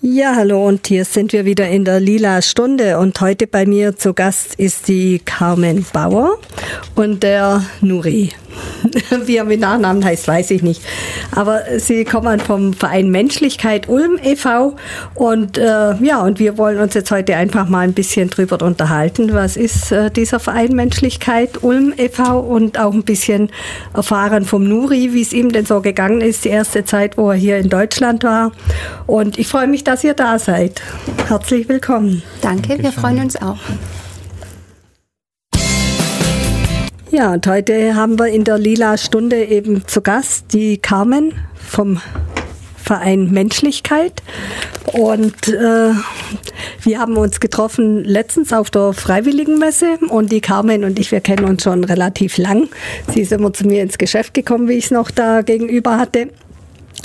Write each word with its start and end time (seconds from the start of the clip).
Ja, 0.00 0.34
hallo 0.36 0.66
und 0.66 0.86
hier 0.86 1.04
sind 1.04 1.32
wir 1.32 1.44
wieder 1.44 1.68
in 1.68 1.84
der 1.84 2.00
Lila 2.00 2.40
Stunde 2.40 2.98
und 2.98 3.20
heute 3.20 3.46
bei 3.46 3.66
mir 3.66 3.96
zu 3.96 4.14
Gast 4.14 4.54
ist 4.54 4.88
die 4.88 5.18
Carmen 5.18 5.84
Bauer 5.92 6.38
und 6.94 7.22
der 7.22 7.64
Nuri. 7.80 8.32
Wie 9.26 9.36
er 9.36 9.44
mit 9.44 9.60
Nachnamen 9.60 10.04
heißt, 10.04 10.28
weiß 10.28 10.50
ich 10.50 10.62
nicht. 10.62 10.82
Aber 11.32 11.62
sie 11.78 12.04
kommen 12.04 12.40
vom 12.40 12.72
Verein 12.72 13.10
Menschlichkeit 13.10 13.88
Ulm 13.88 14.18
e.V. 14.22 14.76
Und 15.14 15.58
äh, 15.58 15.94
ja, 16.02 16.22
und 16.22 16.38
wir 16.38 16.58
wollen 16.58 16.78
uns 16.78 16.94
jetzt 16.94 17.10
heute 17.10 17.36
einfach 17.36 17.68
mal 17.68 17.80
ein 17.80 17.92
bisschen 17.92 18.30
drüber 18.30 18.64
unterhalten. 18.64 19.32
Was 19.32 19.56
ist 19.56 19.92
äh, 19.92 20.10
dieser 20.10 20.40
Verein 20.40 20.74
Menschlichkeit 20.74 21.62
Ulm 21.62 21.92
e.V. 21.96 22.40
und 22.40 22.78
auch 22.78 22.92
ein 22.92 23.04
bisschen 23.04 23.50
erfahren 23.94 24.44
vom 24.44 24.64
Nuri, 24.68 25.12
wie 25.12 25.22
es 25.22 25.32
ihm 25.32 25.52
denn 25.52 25.66
so 25.66 25.80
gegangen 25.80 26.20
ist, 26.20 26.44
die 26.44 26.50
erste 26.50 26.84
Zeit, 26.84 27.16
wo 27.16 27.30
er 27.30 27.36
hier 27.36 27.58
in 27.58 27.68
Deutschland 27.68 28.24
war. 28.24 28.52
Und 29.06 29.38
ich 29.38 29.48
freue 29.48 29.66
mich, 29.66 29.84
dass 29.84 30.04
ihr 30.04 30.14
da 30.14 30.38
seid. 30.38 30.82
Herzlich 31.28 31.68
willkommen. 31.68 32.22
Danke, 32.40 32.78
wir 32.78 32.92
freuen 32.92 33.20
uns 33.20 33.36
auch. 33.36 33.58
Ja, 37.16 37.32
und 37.32 37.46
heute 37.46 37.94
haben 37.94 38.18
wir 38.18 38.26
in 38.26 38.44
der 38.44 38.58
Lila 38.58 38.98
Stunde 38.98 39.42
eben 39.42 39.86
zu 39.86 40.02
Gast 40.02 40.52
die 40.52 40.76
Carmen 40.76 41.32
vom 41.54 41.98
Verein 42.76 43.30
Menschlichkeit. 43.30 44.22
Und 44.92 45.48
äh, 45.48 45.92
wir 46.82 46.98
haben 46.98 47.16
uns 47.16 47.40
getroffen 47.40 48.04
letztens 48.04 48.52
auf 48.52 48.70
der 48.70 48.92
Freiwilligenmesse 48.92 49.96
und 50.10 50.30
die 50.30 50.42
Carmen 50.42 50.84
und 50.84 50.98
ich, 50.98 51.10
wir 51.10 51.22
kennen 51.22 51.46
uns 51.46 51.62
schon 51.62 51.84
relativ 51.84 52.36
lang. 52.36 52.68
Sie 53.10 53.22
ist 53.22 53.32
immer 53.32 53.50
zu 53.54 53.66
mir 53.66 53.82
ins 53.82 53.96
Geschäft 53.96 54.34
gekommen, 54.34 54.68
wie 54.68 54.74
ich 54.74 54.84
es 54.84 54.90
noch 54.90 55.10
da 55.10 55.40
gegenüber 55.40 55.96
hatte. 55.96 56.28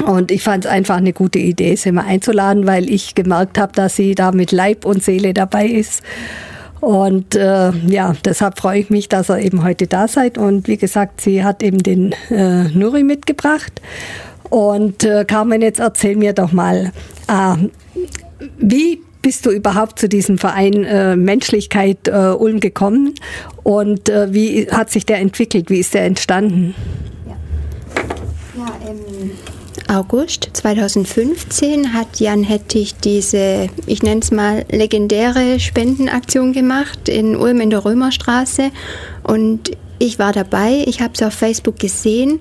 Und 0.05 0.29
ich 0.29 0.43
fand 0.43 0.65
es 0.65 0.71
einfach 0.71 0.97
eine 0.97 1.13
gute 1.13 1.39
Idee, 1.39 1.77
sie 1.77 1.93
mal 1.93 2.03
einzuladen, 2.03 2.67
weil 2.67 2.89
ich 2.89 3.15
gemerkt 3.15 3.57
habe, 3.57 3.71
dass 3.71 3.95
sie 3.95 4.13
da 4.13 4.33
mit 4.33 4.51
Leib 4.51 4.83
und 4.83 5.01
Seele 5.01 5.33
dabei 5.33 5.67
ist. 5.67 6.03
Und 6.81 7.35
äh, 7.35 7.71
ja, 7.87 8.15
deshalb 8.25 8.59
freue 8.59 8.79
ich 8.79 8.89
mich, 8.89 9.07
dass 9.07 9.29
ihr 9.29 9.39
eben 9.39 9.63
heute 9.63 9.87
da 9.87 10.07
seid. 10.07 10.37
Und 10.37 10.67
wie 10.67 10.77
gesagt, 10.77 11.21
sie 11.21 11.43
hat 11.43 11.63
eben 11.63 11.77
den 11.77 12.13
äh, 12.29 12.63
Nuri 12.69 13.03
mitgebracht. 13.03 13.81
Und 14.49 15.03
äh, 15.03 15.23
Carmen, 15.25 15.61
jetzt 15.61 15.79
erzähl 15.79 16.15
mir 16.15 16.33
doch 16.33 16.51
mal, 16.51 16.91
äh, 17.27 17.55
wie 18.57 19.01
bist 19.21 19.45
du 19.45 19.51
überhaupt 19.51 19.99
zu 19.99 20.09
diesem 20.09 20.39
Verein 20.39 20.83
äh, 20.83 21.15
Menschlichkeit 21.15 22.07
äh, 22.07 22.31
Ulm 22.31 22.59
gekommen 22.59 23.13
und 23.63 24.09
äh, 24.09 24.33
wie 24.33 24.67
hat 24.71 24.89
sich 24.89 25.05
der 25.05 25.19
entwickelt? 25.19 25.69
Wie 25.69 25.79
ist 25.79 25.93
der 25.93 26.05
entstanden? 26.05 26.73
Ja, 27.27 28.65
ja 28.65 28.89
ähm 28.89 29.31
August 29.91 30.51
2015 30.53 31.91
hat 31.91 32.21
Jan 32.21 32.43
Hettich 32.43 32.95
diese, 32.95 33.67
ich 33.87 34.01
nenne 34.01 34.21
es 34.21 34.31
mal, 34.31 34.63
legendäre 34.71 35.59
Spendenaktion 35.59 36.53
gemacht 36.53 37.09
in 37.09 37.35
Ulm 37.35 37.59
in 37.59 37.71
der 37.71 37.83
Römerstraße. 37.83 38.71
Und 39.23 39.71
ich 39.99 40.17
war 40.17 40.31
dabei, 40.31 40.85
ich 40.87 41.01
habe 41.01 41.11
es 41.13 41.21
auf 41.21 41.33
Facebook 41.33 41.77
gesehen. 41.77 42.39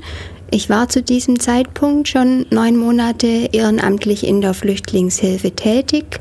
Ich 0.53 0.71
war 0.71 0.89
zu 0.89 1.03
diesem 1.03 1.41
Zeitpunkt 1.41 2.07
schon 2.07 2.47
neun 2.51 2.77
Monate 2.77 3.49
ehrenamtlich 3.51 4.25
in 4.25 4.41
der 4.41 4.55
Flüchtlingshilfe 4.55 5.51
tätig. 5.51 6.21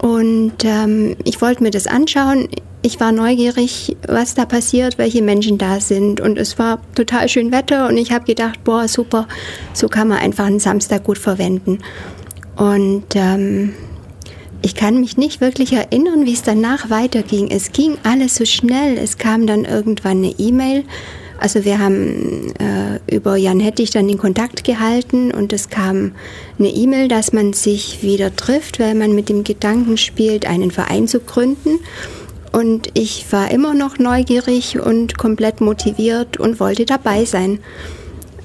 Und 0.00 0.64
ähm, 0.64 1.14
ich 1.24 1.42
wollte 1.42 1.62
mir 1.62 1.70
das 1.70 1.86
anschauen 1.86 2.48
ich 2.82 2.98
war 2.98 3.12
neugierig, 3.12 3.96
was 4.06 4.34
da 4.34 4.44
passiert, 4.44 4.98
welche 4.98 5.22
Menschen 5.22 5.56
da 5.56 5.80
sind. 5.80 6.20
Und 6.20 6.36
es 6.36 6.58
war 6.58 6.80
total 6.94 7.28
schön 7.28 7.52
Wetter 7.52 7.88
und 7.88 7.96
ich 7.96 8.12
habe 8.12 8.24
gedacht, 8.24 8.64
boah, 8.64 8.88
super, 8.88 9.28
so 9.72 9.88
kann 9.88 10.08
man 10.08 10.18
einfach 10.18 10.46
einen 10.46 10.60
Samstag 10.60 11.04
gut 11.04 11.18
verwenden. 11.18 11.78
Und 12.56 13.04
ähm, 13.14 13.72
ich 14.62 14.74
kann 14.74 15.00
mich 15.00 15.16
nicht 15.16 15.40
wirklich 15.40 15.72
erinnern, 15.72 16.26
wie 16.26 16.34
es 16.34 16.42
danach 16.42 16.90
weiterging. 16.90 17.50
Es 17.50 17.72
ging 17.72 17.96
alles 18.02 18.34
so 18.34 18.44
schnell. 18.44 18.98
Es 18.98 19.16
kam 19.16 19.46
dann 19.46 19.64
irgendwann 19.64 20.18
eine 20.18 20.34
E-Mail. 20.38 20.84
Also 21.38 21.64
wir 21.64 21.80
haben 21.80 22.52
äh, 22.60 23.00
über 23.12 23.36
Jan 23.36 23.58
Hettich 23.58 23.90
dann 23.90 24.06
den 24.06 24.18
Kontakt 24.18 24.62
gehalten 24.62 25.32
und 25.32 25.52
es 25.52 25.70
kam 25.70 26.12
eine 26.60 26.68
E-Mail, 26.68 27.08
dass 27.08 27.32
man 27.32 27.52
sich 27.52 28.04
wieder 28.04 28.36
trifft, 28.36 28.78
weil 28.78 28.94
man 28.94 29.12
mit 29.12 29.28
dem 29.28 29.42
Gedanken 29.42 29.96
spielt, 29.96 30.46
einen 30.46 30.70
Verein 30.70 31.08
zu 31.08 31.18
gründen. 31.18 31.80
Und 32.52 32.90
ich 32.94 33.32
war 33.32 33.50
immer 33.50 33.74
noch 33.74 33.98
neugierig 33.98 34.78
und 34.78 35.16
komplett 35.16 35.60
motiviert 35.60 36.36
und 36.38 36.60
wollte 36.60 36.84
dabei 36.84 37.24
sein. 37.24 37.60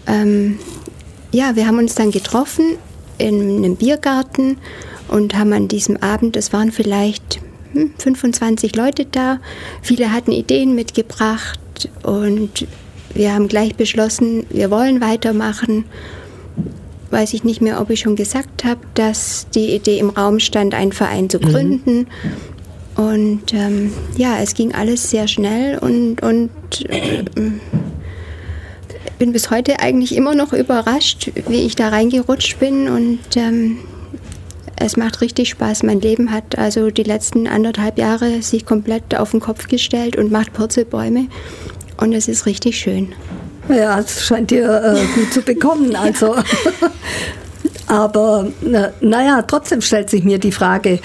Ähm, 0.08 0.60
ja, 1.32 1.56
wir 1.56 1.68
haben 1.68 1.78
uns 1.78 1.96
dann 1.96 2.12
getroffen 2.12 2.78
in 3.18 3.58
einem 3.58 3.76
Biergarten 3.76 4.58
und 5.10 5.36
haben 5.38 5.54
an 5.54 5.68
diesem 5.68 5.98
Abend, 5.98 6.38
es 6.38 6.54
waren 6.54 6.72
vielleicht 6.72 7.42
hm, 7.74 7.92
25 7.98 8.76
Leute 8.76 9.06
da, 9.06 9.40
viele 9.82 10.14
hatten 10.14 10.32
Ideen 10.32 10.76
mitgebracht 10.76 11.90
und 12.04 12.66
wir 13.14 13.34
haben 13.34 13.48
gleich 13.48 13.76
beschlossen, 13.76 14.46
wir 14.50 14.70
wollen 14.72 15.02
weitermachen. 15.02 15.86
Weiß 17.10 17.34
ich 17.34 17.44
nicht 17.44 17.62
mehr, 17.62 17.80
ob 17.80 17.90
ich 17.90 18.02
schon 18.02 18.16
gesagt 18.16 18.64
habe, 18.66 18.82
dass 18.94 19.48
die 19.56 19.74
Idee 19.74 19.98
im 19.98 20.10
Raum 20.10 20.40
stand, 20.40 20.74
einen 20.74 20.92
Verein 20.92 21.30
zu 21.30 21.40
mhm. 21.40 21.44
gründen. 21.44 21.98
Mhm. 21.98 22.08
Und 22.98 23.54
ähm, 23.54 23.94
ja, 24.18 24.40
es 24.42 24.56
ging 24.56 24.74
alles 24.74 25.10
sehr 25.10 25.28
schnell 25.28 25.78
und, 25.78 26.22
und 26.24 26.50
äh, 26.90 27.24
bin 29.20 29.32
bis 29.32 29.52
heute 29.52 29.80
eigentlich 29.80 30.16
immer 30.16 30.36
noch 30.36 30.52
überrascht, 30.52 31.32
wie 31.48 31.62
ich 31.62 31.76
da 31.76 31.90
reingerutscht 31.90 32.60
bin 32.60 32.90
und 32.90 33.20
ähm, 33.36 33.78
es 34.76 34.98
macht 34.98 35.22
richtig 35.22 35.50
Spaß. 35.50 35.84
Mein 35.84 36.02
Leben 36.02 36.32
hat 36.32 36.58
also 36.58 36.92
die 36.92 37.04
letzten 37.04 37.48
anderthalb 37.48 37.98
Jahre 37.98 38.42
sich 38.42 38.66
komplett 38.66 39.16
auf 39.16 39.32
den 39.32 39.40
Kopf 39.40 39.68
gestellt 39.68 40.16
und 40.16 40.32
macht 40.32 40.54
Purzelbäume 40.54 41.28
und 41.98 42.14
es 42.14 42.28
ist 42.28 42.46
richtig 42.46 42.78
schön. 42.80 43.14
Ja, 43.70 44.00
es 44.00 44.26
scheint 44.26 44.52
dir 44.52 44.66
äh, 44.66 45.20
gut 45.20 45.34
zu 45.34 45.42
bekommen. 45.42 45.96
Also. 45.96 46.36
Aber 47.88 48.48
naja, 49.00 49.42
trotzdem 49.44 49.80
stellt 49.80 50.10
sich 50.10 50.26
mir 50.26 50.40
die 50.40 50.52
Frage, 50.52 51.00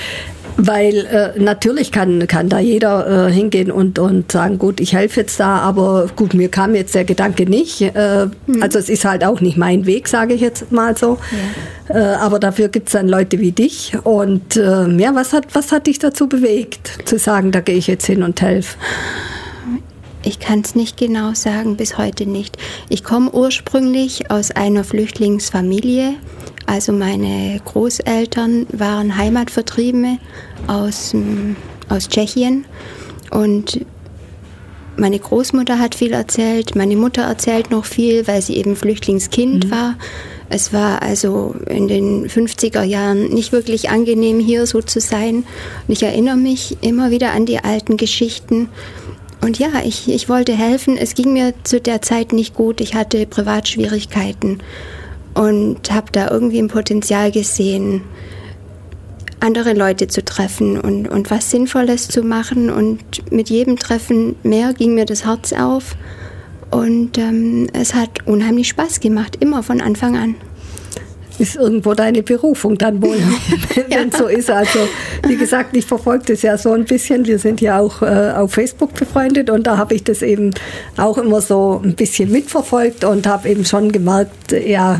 weil 0.56 1.06
äh, 1.06 1.40
natürlich 1.40 1.92
kann, 1.92 2.26
kann 2.26 2.48
da 2.48 2.58
jeder 2.58 3.28
äh, 3.28 3.32
hingehen 3.32 3.70
und, 3.70 3.98
und 3.98 4.30
sagen, 4.30 4.58
gut, 4.58 4.80
ich 4.80 4.94
helfe 4.94 5.20
jetzt 5.20 5.40
da, 5.40 5.58
aber 5.58 6.08
gut, 6.14 6.34
mir 6.34 6.48
kam 6.48 6.74
jetzt 6.74 6.94
der 6.94 7.04
Gedanke 7.04 7.48
nicht. 7.48 7.80
Äh, 7.80 8.26
mhm. 8.46 8.62
Also 8.62 8.78
es 8.78 8.88
ist 8.88 9.04
halt 9.04 9.24
auch 9.24 9.40
nicht 9.40 9.56
mein 9.56 9.86
Weg, 9.86 10.08
sage 10.08 10.34
ich 10.34 10.40
jetzt 10.40 10.70
mal 10.70 10.96
so. 10.96 11.18
Ja. 11.88 11.94
Äh, 11.94 12.14
aber 12.16 12.38
dafür 12.38 12.68
gibt 12.68 12.88
es 12.88 12.92
dann 12.92 13.08
Leute 13.08 13.40
wie 13.40 13.52
dich. 13.52 13.92
Und 14.04 14.56
äh, 14.56 14.88
ja, 14.98 15.14
was 15.14 15.32
hat, 15.32 15.54
was 15.54 15.72
hat 15.72 15.86
dich 15.86 15.98
dazu 15.98 16.28
bewegt, 16.28 17.08
zu 17.08 17.18
sagen, 17.18 17.52
da 17.52 17.60
gehe 17.60 17.76
ich 17.76 17.86
jetzt 17.86 18.06
hin 18.06 18.22
und 18.22 18.40
helfe? 18.40 18.76
Ich 20.24 20.38
kann 20.38 20.60
es 20.60 20.76
nicht 20.76 20.96
genau 20.96 21.34
sagen, 21.34 21.76
bis 21.76 21.98
heute 21.98 22.26
nicht. 22.26 22.56
Ich 22.88 23.02
komme 23.02 23.32
ursprünglich 23.32 24.30
aus 24.30 24.52
einer 24.52 24.84
Flüchtlingsfamilie. 24.84 26.14
Also 26.66 26.92
meine 26.92 27.60
Großeltern 27.64 28.66
waren 28.72 29.16
Heimatvertriebene 29.16 30.18
aus, 30.66 31.14
aus 31.88 32.08
Tschechien 32.08 32.64
und 33.30 33.84
meine 34.96 35.18
Großmutter 35.18 35.78
hat 35.78 35.94
viel 35.94 36.12
erzählt, 36.12 36.76
meine 36.76 36.96
Mutter 36.96 37.22
erzählt 37.22 37.70
noch 37.70 37.86
viel, 37.86 38.26
weil 38.26 38.42
sie 38.42 38.56
eben 38.56 38.76
Flüchtlingskind 38.76 39.66
mhm. 39.66 39.70
war. 39.70 39.94
Es 40.50 40.74
war 40.74 41.00
also 41.00 41.54
in 41.66 41.88
den 41.88 42.28
50er 42.28 42.82
Jahren 42.82 43.30
nicht 43.30 43.52
wirklich 43.52 43.88
angenehm, 43.88 44.38
hier 44.38 44.66
so 44.66 44.82
zu 44.82 45.00
sein. 45.00 45.44
Und 45.88 45.92
ich 45.92 46.02
erinnere 46.02 46.36
mich 46.36 46.76
immer 46.82 47.10
wieder 47.10 47.32
an 47.32 47.46
die 47.46 47.58
alten 47.58 47.96
Geschichten. 47.96 48.68
Und 49.40 49.58
ja, 49.58 49.70
ich, 49.82 50.08
ich 50.10 50.28
wollte 50.28 50.52
helfen. 50.52 50.98
Es 50.98 51.14
ging 51.14 51.32
mir 51.32 51.54
zu 51.64 51.80
der 51.80 52.02
Zeit 52.02 52.34
nicht 52.34 52.54
gut. 52.54 52.82
Ich 52.82 52.94
hatte 52.94 53.26
Privatschwierigkeiten 53.26 54.58
und 55.34 55.90
habe 55.90 56.12
da 56.12 56.30
irgendwie 56.30 56.58
ein 56.58 56.68
Potenzial 56.68 57.30
gesehen, 57.32 58.02
andere 59.40 59.72
Leute 59.72 60.06
zu 60.06 60.24
treffen 60.24 60.78
und, 60.78 61.08
und 61.08 61.30
was 61.30 61.50
Sinnvolles 61.50 62.08
zu 62.08 62.22
machen. 62.22 62.70
Und 62.70 63.32
mit 63.32 63.50
jedem 63.50 63.76
Treffen 63.76 64.36
mehr 64.42 64.72
ging 64.72 64.94
mir 64.94 65.04
das 65.04 65.24
Herz 65.24 65.52
auf. 65.52 65.96
Und 66.70 67.18
ähm, 67.18 67.68
es 67.72 67.94
hat 67.94 68.26
unheimlich 68.26 68.68
Spaß 68.68 69.00
gemacht, 69.00 69.36
immer 69.40 69.62
von 69.62 69.80
Anfang 69.80 70.16
an 70.16 70.36
ist 71.42 71.56
irgendwo 71.56 71.94
deine 71.94 72.22
Berufung 72.22 72.78
dann 72.78 73.02
wohl, 73.02 73.16
wenn 73.88 74.08
es 74.08 74.14
ja. 74.14 74.18
so 74.18 74.26
ist. 74.26 74.50
Also 74.50 74.78
wie 75.26 75.36
gesagt, 75.36 75.76
ich 75.76 75.84
verfolge 75.84 76.24
das 76.28 76.42
ja 76.42 76.56
so 76.56 76.72
ein 76.72 76.84
bisschen. 76.84 77.26
Wir 77.26 77.38
sind 77.38 77.60
ja 77.60 77.80
auch 77.80 78.02
äh, 78.02 78.32
auf 78.36 78.52
Facebook 78.52 78.94
befreundet 78.94 79.50
und 79.50 79.66
da 79.66 79.76
habe 79.76 79.94
ich 79.94 80.04
das 80.04 80.22
eben 80.22 80.52
auch 80.96 81.18
immer 81.18 81.40
so 81.40 81.80
ein 81.84 81.94
bisschen 81.94 82.30
mitverfolgt 82.30 83.04
und 83.04 83.26
habe 83.26 83.48
eben 83.48 83.64
schon 83.64 83.92
gemerkt, 83.92 84.52
ja, 84.52 84.98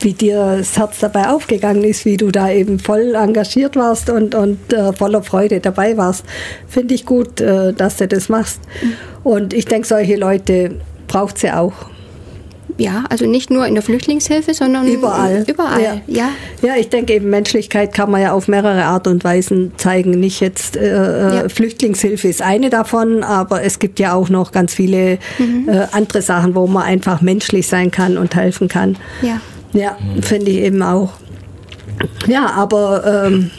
wie 0.00 0.12
dir 0.12 0.56
das 0.58 0.76
Herz 0.76 0.98
dabei 0.98 1.28
aufgegangen 1.28 1.84
ist, 1.84 2.04
wie 2.04 2.16
du 2.16 2.30
da 2.30 2.50
eben 2.50 2.78
voll 2.78 3.14
engagiert 3.14 3.76
warst 3.76 4.10
und, 4.10 4.34
und 4.34 4.72
äh, 4.72 4.92
voller 4.92 5.22
Freude 5.22 5.60
dabei 5.60 5.96
warst. 5.96 6.24
Finde 6.68 6.94
ich 6.94 7.06
gut, 7.06 7.40
äh, 7.40 7.72
dass 7.72 7.96
du 7.96 8.08
das 8.08 8.28
machst. 8.28 8.60
Und 9.22 9.54
ich 9.54 9.66
denke, 9.66 9.86
solche 9.86 10.16
Leute 10.16 10.72
braucht 11.06 11.38
sie 11.38 11.50
auch 11.50 11.72
ja, 12.76 13.04
also 13.08 13.26
nicht 13.26 13.50
nur 13.50 13.66
in 13.66 13.74
der 13.74 13.82
Flüchtlingshilfe, 13.82 14.52
sondern 14.52 14.86
überall. 14.88 15.44
Überall, 15.46 15.82
ja. 15.82 16.00
ja. 16.06 16.28
Ja, 16.62 16.76
ich 16.76 16.88
denke 16.88 17.14
eben, 17.14 17.30
Menschlichkeit 17.30 17.94
kann 17.94 18.10
man 18.10 18.20
ja 18.20 18.32
auf 18.32 18.48
mehrere 18.48 18.84
Art 18.84 19.06
und 19.06 19.22
Weisen 19.22 19.72
zeigen. 19.76 20.10
Nicht 20.12 20.40
jetzt, 20.40 20.76
äh, 20.76 20.88
äh, 20.88 21.36
ja. 21.36 21.48
Flüchtlingshilfe 21.48 22.26
ist 22.26 22.42
eine 22.42 22.70
davon, 22.70 23.22
aber 23.22 23.62
es 23.62 23.78
gibt 23.78 24.00
ja 24.00 24.14
auch 24.14 24.28
noch 24.28 24.50
ganz 24.50 24.74
viele 24.74 25.18
mhm. 25.38 25.68
äh, 25.68 25.86
andere 25.92 26.22
Sachen, 26.22 26.54
wo 26.54 26.66
man 26.66 26.82
einfach 26.82 27.20
menschlich 27.20 27.68
sein 27.68 27.90
kann 27.90 28.18
und 28.18 28.34
helfen 28.34 28.68
kann. 28.68 28.96
Ja. 29.22 29.40
Ja, 29.72 29.96
finde 30.20 30.50
ich 30.50 30.58
eben 30.58 30.82
auch. 30.82 31.12
Ja, 32.26 32.50
aber 32.52 33.26
ähm, 33.26 33.50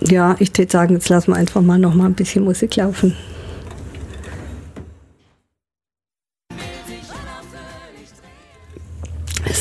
ja, 0.00 0.36
ich 0.38 0.56
würde 0.56 0.70
sagen, 0.70 0.94
jetzt 0.94 1.08
lassen 1.08 1.32
wir 1.32 1.36
einfach 1.36 1.60
mal 1.60 1.78
noch 1.78 1.94
mal 1.94 2.06
ein 2.06 2.14
bisschen 2.14 2.44
Musik 2.44 2.76
laufen. 2.76 3.16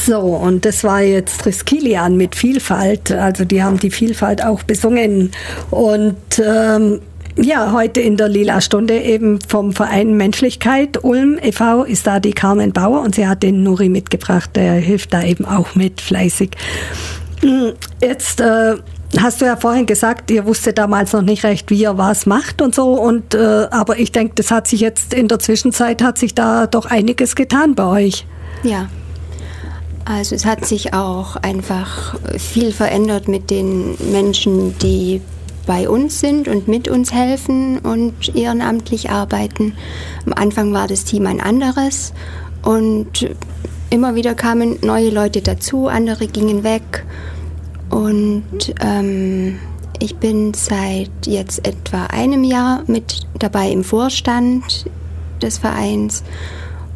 So, 0.07 0.19
und 0.19 0.63
das 0.63 0.86
war 0.86 1.01
jetzt 1.01 1.42
Triskelian 1.42 2.15
mit 2.15 2.33
Vielfalt. 2.33 3.12
Also 3.12 3.44
die 3.44 3.62
haben 3.62 3.77
die 3.77 3.92
Vielfalt 3.92 4.42
auch 4.42 4.63
besungen. 4.63 5.31
Und 5.69 6.15
ähm, 6.39 7.01
ja, 7.36 7.74
heute 7.74 8.00
in 8.00 8.15
der 8.15 8.30
Lila 8.30 8.62
Stunde 8.62 8.98
eben 8.98 9.42
vom 9.42 9.74
Verein 9.74 10.15
Menschlichkeit 10.15 11.04
Ulm 11.04 11.38
e.V. 11.44 11.83
ist 11.83 12.07
da 12.07 12.21
die 12.21 12.31
Carmen 12.31 12.71
Bauer 12.71 13.01
und 13.01 13.15
sie 13.15 13.27
hat 13.27 13.44
den 13.44 13.63
Nuri 13.63 13.89
mitgebracht. 13.89 14.51
Der 14.56 14.75
hilft 14.75 15.13
da 15.13 15.24
eben 15.24 15.44
auch 15.44 15.75
mit 15.75 16.00
fleißig. 16.00 16.51
Hm, 17.42 17.74
jetzt 18.01 18.39
äh, 18.39 18.75
hast 19.19 19.42
du 19.42 19.45
ja 19.45 19.57
vorhin 19.57 19.88
gesagt, 19.88 20.31
ihr 20.31 20.45
wusstet 20.45 20.77
damals 20.77 21.12
noch 21.12 21.21
nicht 21.21 21.44
recht, 21.44 21.69
wie 21.69 21.81
ihr 21.81 21.98
was 21.98 22.25
macht 22.25 22.62
und 22.62 22.74
so. 22.74 22.94
Und 22.94 23.36
äh, 23.36 23.68
aber 23.71 24.00
ich 24.00 24.13
denke, 24.13 24.36
das 24.36 24.51
hat 24.51 24.68
sich 24.68 24.80
jetzt 24.80 25.13
in 25.13 25.27
der 25.27 25.39
Zwischenzeit 25.39 26.01
hat 26.01 26.18
sich 26.18 26.33
da 26.33 26.65
doch 26.65 26.86
einiges 26.86 27.36
getan 27.36 27.75
bei 27.75 28.06
euch. 28.06 28.25
Ja, 28.63 28.88
also 30.07 30.36
es 30.36 30.45
hat 30.45 30.65
sich 30.65 30.94
auch 30.94 31.36
einfach 31.36 32.15
viel 32.38 32.71
verändert 32.71 33.27
mit 33.27 33.50
den 33.50 33.98
Menschen, 34.12 34.77
die 34.80 35.21
bei 35.65 35.89
uns 35.89 36.21
sind 36.21 36.48
und 36.48 36.69
mit 36.69 36.88
uns 36.88 37.13
helfen 37.13 37.80
und 37.80 38.33
ehrenamtlich 38.33 39.09
arbeiten. 39.09 39.74
Am 40.25 40.33
Anfang 40.33 40.71
war 40.74 40.88
das 40.88 41.04
Team 41.04 41.27
ein 41.27 41.42
anderes 41.42 42.13
und 42.63 43.30
immer 43.89 44.15
wieder 44.15 44.33
kamen 44.33 44.77
neue 44.81 45.09
Leute 45.09 45.42
dazu, 45.42 45.88
andere 45.88 46.27
gingen 46.27 46.63
weg 46.63 47.06
und 47.89 48.74
ähm, 48.80 49.59
ich 50.00 50.15
bin 50.15 50.54
seit 50.54 51.12
jetzt 51.25 51.68
etwa 51.68 52.06
einem 52.06 52.45
Jahr 52.45 52.83
mit 52.88 53.27
dabei 53.38 53.69
im 53.71 53.83
Vorstand 53.83 54.86
des 55.42 55.57
Vereins 55.57 56.24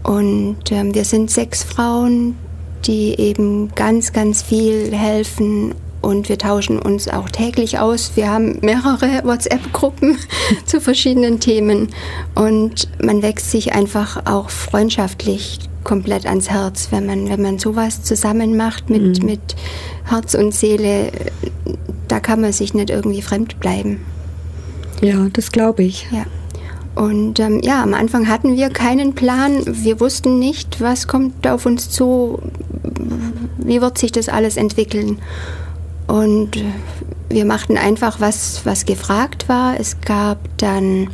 und 0.03 0.71
ähm, 0.71 0.95
wir 0.95 1.03
sind 1.03 1.29
sechs 1.29 1.63
Frauen, 1.63 2.37
die 2.85 3.19
eben 3.19 3.73
ganz, 3.75 4.13
ganz 4.13 4.41
viel 4.41 4.91
helfen 4.93 5.75
und 6.01 6.29
wir 6.29 6.37
tauschen 6.37 6.79
uns 6.79 7.07
auch 7.07 7.29
täglich 7.29 7.79
aus. 7.79 8.11
Wir 8.15 8.29
haben 8.29 8.57
mehrere 8.61 9.23
WhatsApp-Gruppen 9.23 10.17
zu 10.65 10.81
verschiedenen 10.81 11.39
Themen 11.39 11.89
und 12.35 12.87
man 13.01 13.21
wächst 13.21 13.51
sich 13.51 13.73
einfach 13.73 14.25
auch 14.25 14.49
freundschaftlich 14.49 15.59
komplett 15.83 16.25
ans 16.25 16.49
Herz, 16.49 16.87
wenn 16.91 17.05
man, 17.05 17.29
wenn 17.29 17.41
man 17.41 17.59
sowas 17.59 18.03
zusammen 18.03 18.57
macht 18.57 18.89
mit, 18.89 19.19
mhm. 19.19 19.25
mit 19.25 19.55
Herz 20.05 20.33
und 20.33 20.53
Seele. 20.53 21.11
Da 22.07 22.19
kann 22.19 22.41
man 22.41 22.51
sich 22.51 22.73
nicht 22.73 22.89
irgendwie 22.89 23.21
fremd 23.21 23.59
bleiben. 23.59 24.01
Ja, 25.01 25.27
das 25.33 25.51
glaube 25.51 25.83
ich. 25.83 26.07
Ja. 26.11 26.25
Und 26.95 27.39
ähm, 27.39 27.61
ja, 27.63 27.81
am 27.81 27.93
Anfang 27.93 28.27
hatten 28.27 28.55
wir 28.55 28.69
keinen 28.69 29.13
Plan. 29.13 29.63
Wir 29.65 29.99
wussten 29.99 30.39
nicht, 30.39 30.81
was 30.81 31.07
kommt 31.07 31.47
auf 31.47 31.65
uns 31.65 31.89
zu, 31.89 32.39
wie 33.57 33.81
wird 33.81 33.97
sich 33.97 34.11
das 34.11 34.27
alles 34.29 34.57
entwickeln. 34.57 35.19
Und 36.07 36.61
wir 37.29 37.45
machten 37.45 37.77
einfach, 37.77 38.19
was, 38.19 38.65
was 38.65 38.85
gefragt 38.85 39.47
war. 39.47 39.79
Es 39.79 40.01
gab 40.01 40.37
dann 40.57 41.09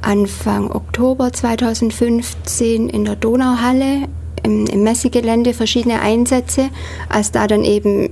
Anfang 0.00 0.70
Oktober 0.70 1.32
2015 1.32 2.88
in 2.88 3.04
der 3.04 3.16
Donauhalle 3.16 4.08
im, 4.42 4.66
im 4.66 4.82
Messegelände 4.82 5.54
verschiedene 5.54 6.00
Einsätze, 6.00 6.70
als 7.08 7.30
da 7.30 7.46
dann 7.46 7.64
eben 7.64 8.10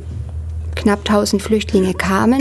knapp 0.81 1.01
1000 1.01 1.43
Flüchtlinge 1.43 1.95
kamen. 1.95 2.41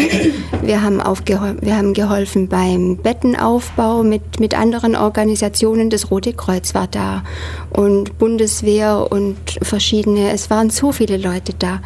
Wir 0.62 0.81
haben, 0.81 0.97
wir 0.97 1.77
haben 1.77 1.94
geholfen 1.94 2.47
beim 2.47 2.97
Bettenaufbau 2.97 4.03
mit, 4.03 4.39
mit 4.39 4.57
anderen 4.57 4.95
Organisationen. 4.95 5.89
Das 5.89 6.09
Rote 6.09 6.33
Kreuz 6.33 6.74
war 6.74 6.88
da 6.88 7.24
und 7.69 8.18
Bundeswehr 8.18 9.12
und 9.12 9.38
verschiedene. 9.62 10.31
Es 10.31 10.50
waren 10.50 10.69
so 10.69 10.91
viele 10.91 11.18
Leute 11.18 11.53
da. 11.57 11.81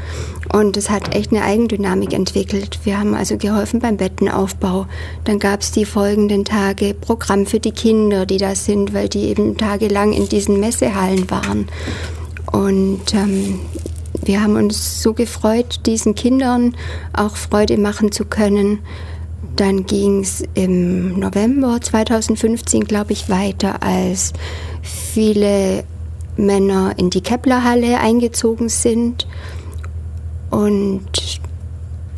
Und 0.51 0.77
es 0.77 0.89
hat 0.89 1.15
echt 1.15 1.31
eine 1.31 1.44
Eigendynamik 1.44 2.13
entwickelt. 2.13 2.79
Wir 2.83 3.00
haben 3.00 3.15
also 3.15 3.38
geholfen 3.38 3.79
beim 3.79 3.97
Bettenaufbau. 3.97 4.85
Dann 5.23 5.39
gab 5.39 5.61
es 5.61 5.71
die 5.71 5.85
folgenden 5.85 6.45
Tage 6.45 6.94
Programm 6.94 7.47
für 7.47 7.59
die 7.59 7.71
Kinder, 7.71 8.27
die 8.27 8.38
da 8.38 8.53
sind, 8.53 8.94
weil 8.94 9.09
die 9.09 9.29
eben 9.29 9.57
tagelang 9.57 10.13
in 10.13 10.29
diesen 10.29 10.59
Messehallen 10.59 11.29
waren. 11.31 11.67
Und 12.51 13.15
ähm, 13.15 13.61
wir 14.25 14.41
haben 14.41 14.55
uns 14.55 15.01
so 15.01 15.13
gefreut, 15.13 15.81
diesen 15.85 16.15
Kindern 16.15 16.75
auch 17.13 17.35
Freude 17.35 17.77
machen 17.77 18.11
zu 18.11 18.25
können. 18.25 18.79
Dann 19.55 19.85
ging 19.85 20.21
es 20.21 20.43
im 20.53 21.19
November 21.19 21.79
2015, 21.81 22.85
glaube 22.85 23.13
ich, 23.13 23.29
weiter, 23.29 23.83
als 23.83 24.33
viele 24.81 25.83
Männer 26.37 26.93
in 26.97 27.09
die 27.09 27.21
Keplerhalle 27.21 27.99
eingezogen 27.99 28.69
sind. 28.69 29.27
Und 30.49 31.39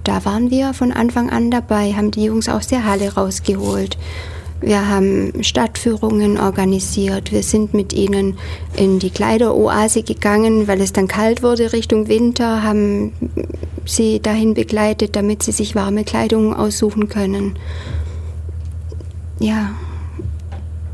da 0.04 0.24
waren 0.24 0.52
wir 0.52 0.74
von 0.74 0.92
Anfang 0.92 1.30
an 1.30 1.52
dabei, 1.52 1.94
haben 1.94 2.12
die 2.12 2.26
Jungs 2.26 2.48
aus 2.48 2.68
der 2.68 2.86
Halle 2.86 3.14
rausgeholt 3.14 3.98
wir 4.66 4.90
haben 4.90 5.44
Stadtführungen 5.44 6.40
organisiert. 6.40 7.32
Wir 7.32 7.44
sind 7.44 7.76
mit 7.76 7.94
ihnen 7.94 8.40
in 8.76 8.98
die 8.98 9.12
Kleideroase 9.12 10.02
gegangen, 10.02 10.68
weil 10.68 10.82
es 10.82 10.92
dann 10.92 11.08
kalt 11.08 11.44
wurde 11.44 11.72
Richtung 11.72 12.08
Winter, 12.08 12.64
haben 12.64 13.14
sie 13.86 14.20
dahin 14.20 14.56
begleitet, 14.56 15.16
damit 15.16 15.44
sie 15.44 15.52
sich 15.52 15.76
warme 15.76 16.04
Kleidung 16.04 16.56
aussuchen 16.56 17.10
können. 17.10 17.60
Ja. 19.40 19.76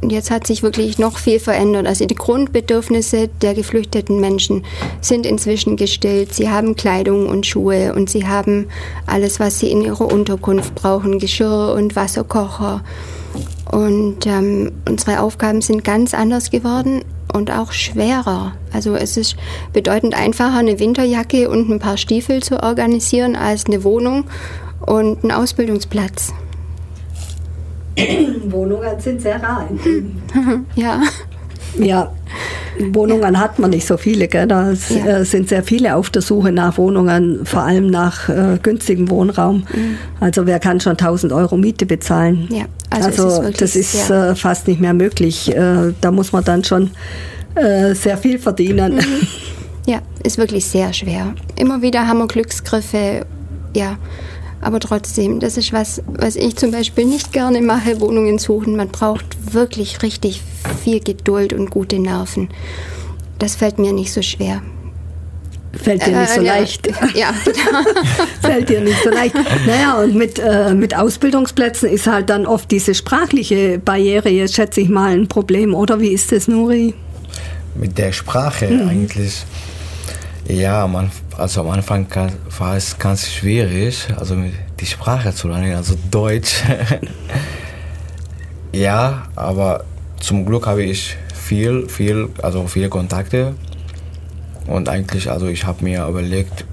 Und 0.01 0.12
jetzt 0.12 0.31
hat 0.31 0.48
sich 0.48 0.63
wirklich 0.63 0.98
noch 0.98 1.18
viel 1.18 1.39
verändert. 1.39 1.86
Also 1.86 2.06
die 2.06 2.15
Grundbedürfnisse 2.15 3.30
der 3.42 3.53
geflüchteten 3.53 4.19
Menschen 4.19 4.65
sind 5.00 5.25
inzwischen 5.25 5.77
gestillt. 5.77 6.33
Sie 6.33 6.50
haben 6.50 6.75
Kleidung 6.75 7.27
und 7.27 7.45
Schuhe 7.45 7.94
und 7.94 8.09
sie 8.09 8.27
haben 8.27 8.68
alles, 9.06 9.39
was 9.39 9.59
sie 9.59 9.69
in 9.69 9.81
ihrer 9.81 10.12
Unterkunft 10.12 10.74
brauchen, 10.74 11.20
Geschirr 11.20 11.74
und 11.75 11.96
Wasserkocher. 11.96 12.84
Und 13.72 14.25
ähm, 14.25 14.72
unsere 14.89 15.22
Aufgaben 15.22 15.62
sind 15.62 15.84
ganz 15.84 16.13
anders 16.13 16.50
geworden 16.50 17.03
und 17.31 17.51
auch 17.51 17.72
schwerer. 17.72 18.53
Also 18.74 18.96
es 18.96 19.17
ist 19.17 19.36
bedeutend 19.72 20.15
einfacher, 20.15 20.58
eine 20.58 20.79
Winterjacke 20.79 21.50
und 21.50 21.70
ein 21.70 21.79
paar 21.79 21.98
Stiefel 21.98 22.41
zu 22.43 22.62
organisieren, 22.62 23.36
als 23.36 23.67
eine 23.67 23.84
Wohnung 23.84 24.25
und 24.86 25.24
einen 25.24 25.31
Ausbildungsplatz. 25.31 26.34
Wohnungen 28.51 29.00
sind 29.00 29.21
sehr 29.21 29.41
rar. 29.41 29.67
ja. 30.75 31.01
Ja, 31.77 32.12
Wohnungen 32.79 33.39
hat 33.39 33.60
man 33.60 33.69
nicht 33.69 33.86
so 33.86 33.98
viele. 33.98 34.27
Gell? 34.27 34.48
Da 34.48 34.71
ja. 34.71 35.05
Äh, 35.19 35.25
sind 35.25 35.50
sehr 35.50 35.63
viele 35.63 35.95
auf 35.95 36.10
der 36.10 36.21
Suche 36.21 36.51
nach 36.51 36.77
Wohnungen, 36.77 37.45
vor 37.45 37.62
allem 37.62 37.88
nach 37.88 38.29
äh, 38.29 38.57
günstigem 38.62 39.10
Wohnraum. 39.10 39.67
Mhm. 39.74 39.98
Also 40.19 40.45
wer 40.45 40.60
kann 40.60 40.79
schon 40.79 40.93
1000 40.93 41.33
Euro 41.33 41.57
Miete 41.57 41.86
bezahlen? 41.86 42.48
Ja, 42.51 42.65
also, 42.89 43.25
also 43.25 43.41
ist 43.43 43.62
das 43.62 43.75
ist 43.75 44.10
äh, 44.10 44.36
fast 44.36 44.67
nicht 44.67 44.81
mehr 44.81 44.93
möglich. 44.93 45.55
Äh, 45.55 45.93
da 46.01 46.12
muss 46.12 46.31
man 46.31 46.43
dann 46.43 46.63
schon 46.63 46.91
äh, 47.55 47.93
sehr 47.93 48.17
viel 48.17 48.39
verdienen. 48.39 48.95
Mhm. 48.95 49.01
Ja, 49.88 50.00
ist 50.24 50.38
wirklich 50.38 50.65
sehr 50.65 50.93
schwer. 50.93 51.33
Immer 51.55 51.81
wieder 51.81 52.07
haben 52.07 52.19
wir 52.19 52.27
Glücksgriffe, 52.27 53.25
ja. 53.75 53.98
Aber 54.62 54.80
trotzdem, 54.80 55.39
das 55.39 55.58
ist 55.58 55.74
was, 55.74 56.01
was 56.08 56.36
ich 56.36 56.56
zum 56.56 56.72
Beispiel 56.72 57.06
nicht 57.06 57.34
gerne 57.34 57.62
mache, 57.62 58.00
Wohnungen 58.00 58.38
suchen. 58.38 58.75
Man 58.75 58.89
braucht 58.89 59.53
wirklich 59.53 60.01
richtig 60.03 60.41
viel 60.84 61.00
Geduld 61.00 61.53
und 61.53 61.72
gute 61.72 62.00
Nerven. 62.00 62.50
Das 63.39 63.56
fällt 63.56 63.80
mir 63.80 63.91
nicht 63.91 64.13
so 64.13 64.22
schwer. 64.22 64.62
Fällt 65.74 66.06
dir 66.06 66.20
nicht 66.20 66.34
so 66.34 66.41
äh, 66.41 66.46
leicht. 66.46 66.88
Ja, 67.15 67.34
Fällt 68.41 68.70
dir 68.70 68.82
nicht 68.82 69.01
so 69.03 69.10
leicht. 69.10 69.36
Naja, 69.65 70.01
und 70.01 70.15
mit, 70.15 70.38
äh, 70.38 70.74
mit 70.74 70.96
Ausbildungsplätzen 70.96 71.89
ist 71.89 72.08
halt 72.08 72.30
dann 72.30 72.46
oft 72.46 72.70
diese 72.70 72.94
sprachliche 72.94 73.80
Barriere, 73.80 74.30
jetzt 74.30 74.56
schätze 74.56 74.82
ich 74.82 74.89
mal, 74.89 75.13
ein 75.13 75.27
Problem, 75.27 75.74
oder 75.74 76.00
wie 76.00 76.10
ist 76.10 76.32
das, 76.32 76.48
Nuri? 76.48 76.94
Mit 77.75 77.98
der 77.98 78.12
Sprache 78.12 78.70
hm. 78.70 78.89
eigentlich. 78.89 79.44
Ja, 80.48 80.86
man, 80.88 81.10
also 81.41 81.62
am 81.62 81.69
Anfang 81.71 82.05
war 82.60 82.77
es 82.77 82.98
ganz 83.00 83.27
schwierig, 83.27 84.07
also 84.15 84.36
die 84.79 84.86
Sprache 84.86 85.33
zu 85.33 85.48
lernen, 85.48 85.74
also 85.74 85.95
Deutsch. 86.12 86.62
ja, 88.71 89.24
aber 89.36 89.83
zum 90.19 90.45
Glück 90.45 90.67
habe 90.67 90.83
ich 90.83 91.17
viel, 91.33 91.89
viel, 91.89 92.29
also 92.43 92.67
viele 92.67 92.89
Kontakte 92.89 93.55
Und 94.67 94.88
eigentlich, 94.88 95.29
also 95.31 95.48
ich 95.48 95.65
habe 95.65 95.83
mir 95.83 96.07
überlegt, 96.07 96.65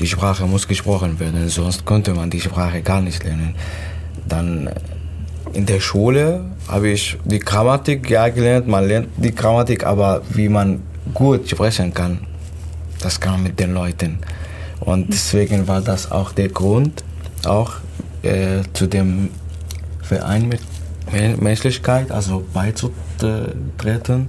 die 0.00 0.06
Sprache 0.06 0.46
muss 0.46 0.66
gesprochen 0.66 1.20
werden, 1.20 1.48
sonst 1.50 1.84
könnte 1.84 2.14
man 2.14 2.30
die 2.30 2.40
Sprache 2.40 2.80
gar 2.80 3.02
nicht 3.02 3.22
lernen. 3.22 3.54
Dann 4.26 4.68
äh, 4.68 4.74
in 5.52 5.66
der 5.66 5.80
Schule 5.80 6.44
habe 6.68 6.88
ich 6.88 7.18
die 7.26 7.38
Grammatik 7.38 8.08
ja 8.08 8.28
gelernt, 8.30 8.66
man 8.66 8.88
lernt 8.88 9.08
die 9.18 9.34
Grammatik, 9.34 9.84
aber 9.84 10.22
wie 10.30 10.48
man 10.48 10.80
gut 11.12 11.50
sprechen 11.50 11.92
kann, 11.92 12.26
das 13.04 13.20
man 13.20 13.42
mit 13.42 13.60
den 13.60 13.74
Leuten. 13.74 14.18
Und 14.80 15.12
deswegen 15.12 15.68
war 15.68 15.80
das 15.80 16.10
auch 16.10 16.32
der 16.32 16.48
Grund, 16.48 17.04
auch 17.44 17.74
äh, 18.22 18.62
zu 18.72 18.86
dem 18.86 19.30
Verein 20.02 20.48
mit 20.48 20.60
Menschlichkeit, 21.40 22.10
also 22.10 22.44
beizutreten. 22.52 24.28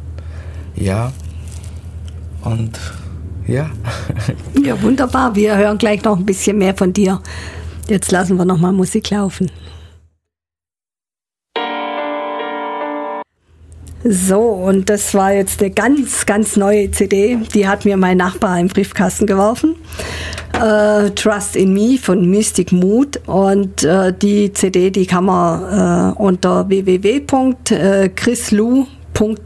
Ja. 0.76 1.12
Und 2.44 2.80
ja. 3.48 3.70
Ja, 4.64 4.82
wunderbar. 4.82 5.36
Wir 5.36 5.58
hören 5.58 5.78
gleich 5.78 6.04
noch 6.04 6.18
ein 6.18 6.26
bisschen 6.26 6.58
mehr 6.58 6.76
von 6.76 6.94
dir. 6.94 7.22
Jetzt 7.90 8.12
lassen 8.12 8.38
wir 8.38 8.46
noch 8.46 8.58
mal 8.58 8.72
Musik 8.72 9.10
laufen. 9.10 9.52
So, 14.04 14.40
und 14.40 14.90
das 14.90 15.14
war 15.14 15.34
jetzt 15.34 15.62
eine 15.62 15.70
ganz, 15.72 16.26
ganz 16.26 16.58
neue 16.58 16.92
CD. 16.92 17.38
Die 17.54 17.66
hat 17.68 17.86
mir 17.86 17.96
mein 17.96 18.18
Nachbar 18.18 18.60
im 18.60 18.68
Briefkasten 18.68 19.28
geworfen. 19.28 19.76
Äh, 20.54 21.12
Trust 21.12 21.56
in 21.56 21.74
Me 21.74 21.98
von 22.02 22.30
Mystic 22.30 22.74
Mood. 22.74 23.22
Und 23.28 23.84
äh, 23.84 24.12
die 24.14 24.52
CD, 24.52 24.92
die 24.92 25.06
kann 25.06 25.24
man 25.26 26.12
äh, 26.12 26.16
unter 26.20 26.68
www.chrislou.com 26.68 28.88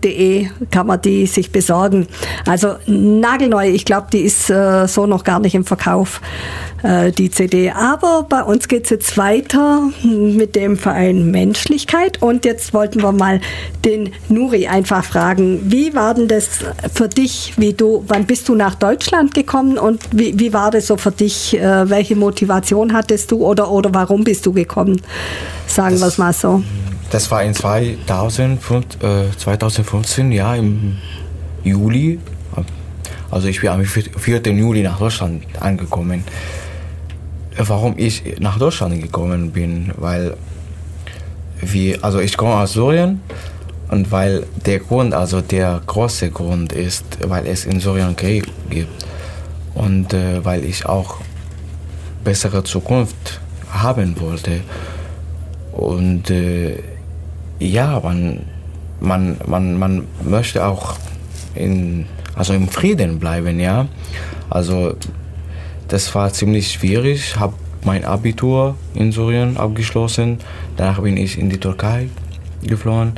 De 0.03 0.49
kann 0.71 0.87
man 0.87 1.01
die 1.01 1.27
sich 1.27 1.51
besorgen. 1.51 2.07
Also 2.45 2.75
nagelneu, 2.87 3.69
ich 3.69 3.85
glaube, 3.85 4.07
die 4.11 4.21
ist 4.21 4.49
äh, 4.49 4.87
so 4.87 5.05
noch 5.05 5.23
gar 5.23 5.39
nicht 5.39 5.55
im 5.55 5.65
Verkauf, 5.65 6.21
äh, 6.83 7.11
die 7.11 7.29
CD. 7.29 7.71
Aber 7.71 8.25
bei 8.27 8.43
uns 8.43 8.67
geht 8.67 8.85
es 8.85 8.89
jetzt 8.89 9.17
weiter 9.17 9.89
mit 10.03 10.55
dem 10.55 10.77
Verein 10.77 11.31
Menschlichkeit 11.31 12.21
und 12.21 12.45
jetzt 12.45 12.73
wollten 12.73 13.01
wir 13.01 13.11
mal 13.11 13.41
den 13.85 14.11
Nuri 14.29 14.67
einfach 14.67 15.03
fragen, 15.03 15.59
wie 15.65 15.93
war 15.93 16.13
denn 16.13 16.27
das 16.27 16.49
für 16.93 17.07
dich, 17.07 17.53
wie 17.57 17.73
du, 17.73 18.03
wann 18.07 18.25
bist 18.25 18.49
du 18.49 18.55
nach 18.55 18.75
Deutschland 18.75 19.33
gekommen 19.33 19.77
und 19.77 20.01
wie, 20.11 20.39
wie 20.39 20.53
war 20.53 20.71
das 20.71 20.87
so 20.87 20.97
für 20.97 21.11
dich, 21.11 21.57
äh, 21.57 21.89
welche 21.89 22.15
Motivation 22.15 22.93
hattest 22.93 23.31
du 23.31 23.45
oder, 23.45 23.69
oder 23.71 23.93
warum 23.93 24.23
bist 24.23 24.45
du 24.45 24.53
gekommen? 24.53 25.01
Sagen 25.67 25.99
wir 25.99 26.07
es 26.07 26.17
mal 26.17 26.33
so. 26.33 26.63
Das 27.09 27.31
war 27.31 27.41
in 27.41 27.53
2005, 27.53 29.01
äh, 29.01 29.37
2015, 29.37 30.31
ja, 30.31 30.55
im 30.55 30.97
Juli. 31.63 32.19
Also 33.31 33.47
ich 33.47 33.61
bin 33.61 33.69
am 33.69 33.83
4. 33.83 34.41
Juli 34.53 34.83
nach 34.83 34.99
Deutschland 34.99 35.43
angekommen. 35.59 36.23
Warum 37.57 37.95
ich 37.97 38.39
nach 38.39 38.59
Deutschland 38.59 39.01
gekommen 39.01 39.51
bin, 39.51 39.91
weil 39.97 40.35
wir, 41.61 42.03
also 42.03 42.19
ich 42.19 42.37
komme 42.37 42.55
aus 42.55 42.73
Syrien 42.73 43.21
und 43.89 44.11
weil 44.11 44.45
der 44.65 44.79
Grund, 44.79 45.13
also 45.13 45.41
der 45.41 45.81
große 45.85 46.29
Grund 46.29 46.73
ist, 46.73 47.05
weil 47.23 47.47
es 47.47 47.65
in 47.65 47.79
Syrien 47.79 48.15
Krieg 48.15 48.45
gibt 48.69 49.05
und 49.73 50.13
äh, 50.13 50.43
weil 50.43 50.63
ich 50.65 50.85
auch 50.85 51.17
bessere 52.23 52.63
Zukunft 52.63 53.39
haben 53.71 54.19
wollte 54.19 54.61
und 55.71 56.29
äh, 56.29 56.77
ja, 57.59 57.99
man, 57.99 58.41
man, 58.99 59.37
man, 59.45 59.79
man 59.79 60.07
möchte 60.23 60.65
auch 60.65 60.95
in, 61.55 62.05
also 62.35 62.53
im 62.53 62.67
Frieden 62.67 63.19
bleiben, 63.19 63.59
ja. 63.59 63.87
Also 64.49 64.95
das 65.87 66.13
war 66.15 66.31
ziemlich 66.33 66.71
schwierig. 66.71 67.19
Ich 67.19 67.39
habe 67.39 67.53
mein 67.83 68.05
Abitur 68.05 68.75
in 68.93 69.11
Syrien 69.11 69.57
abgeschlossen. 69.57 70.39
Danach 70.75 71.01
bin 71.01 71.17
ich 71.17 71.37
in 71.37 71.49
die 71.49 71.59
Türkei 71.59 72.09
geflohen. 72.63 73.13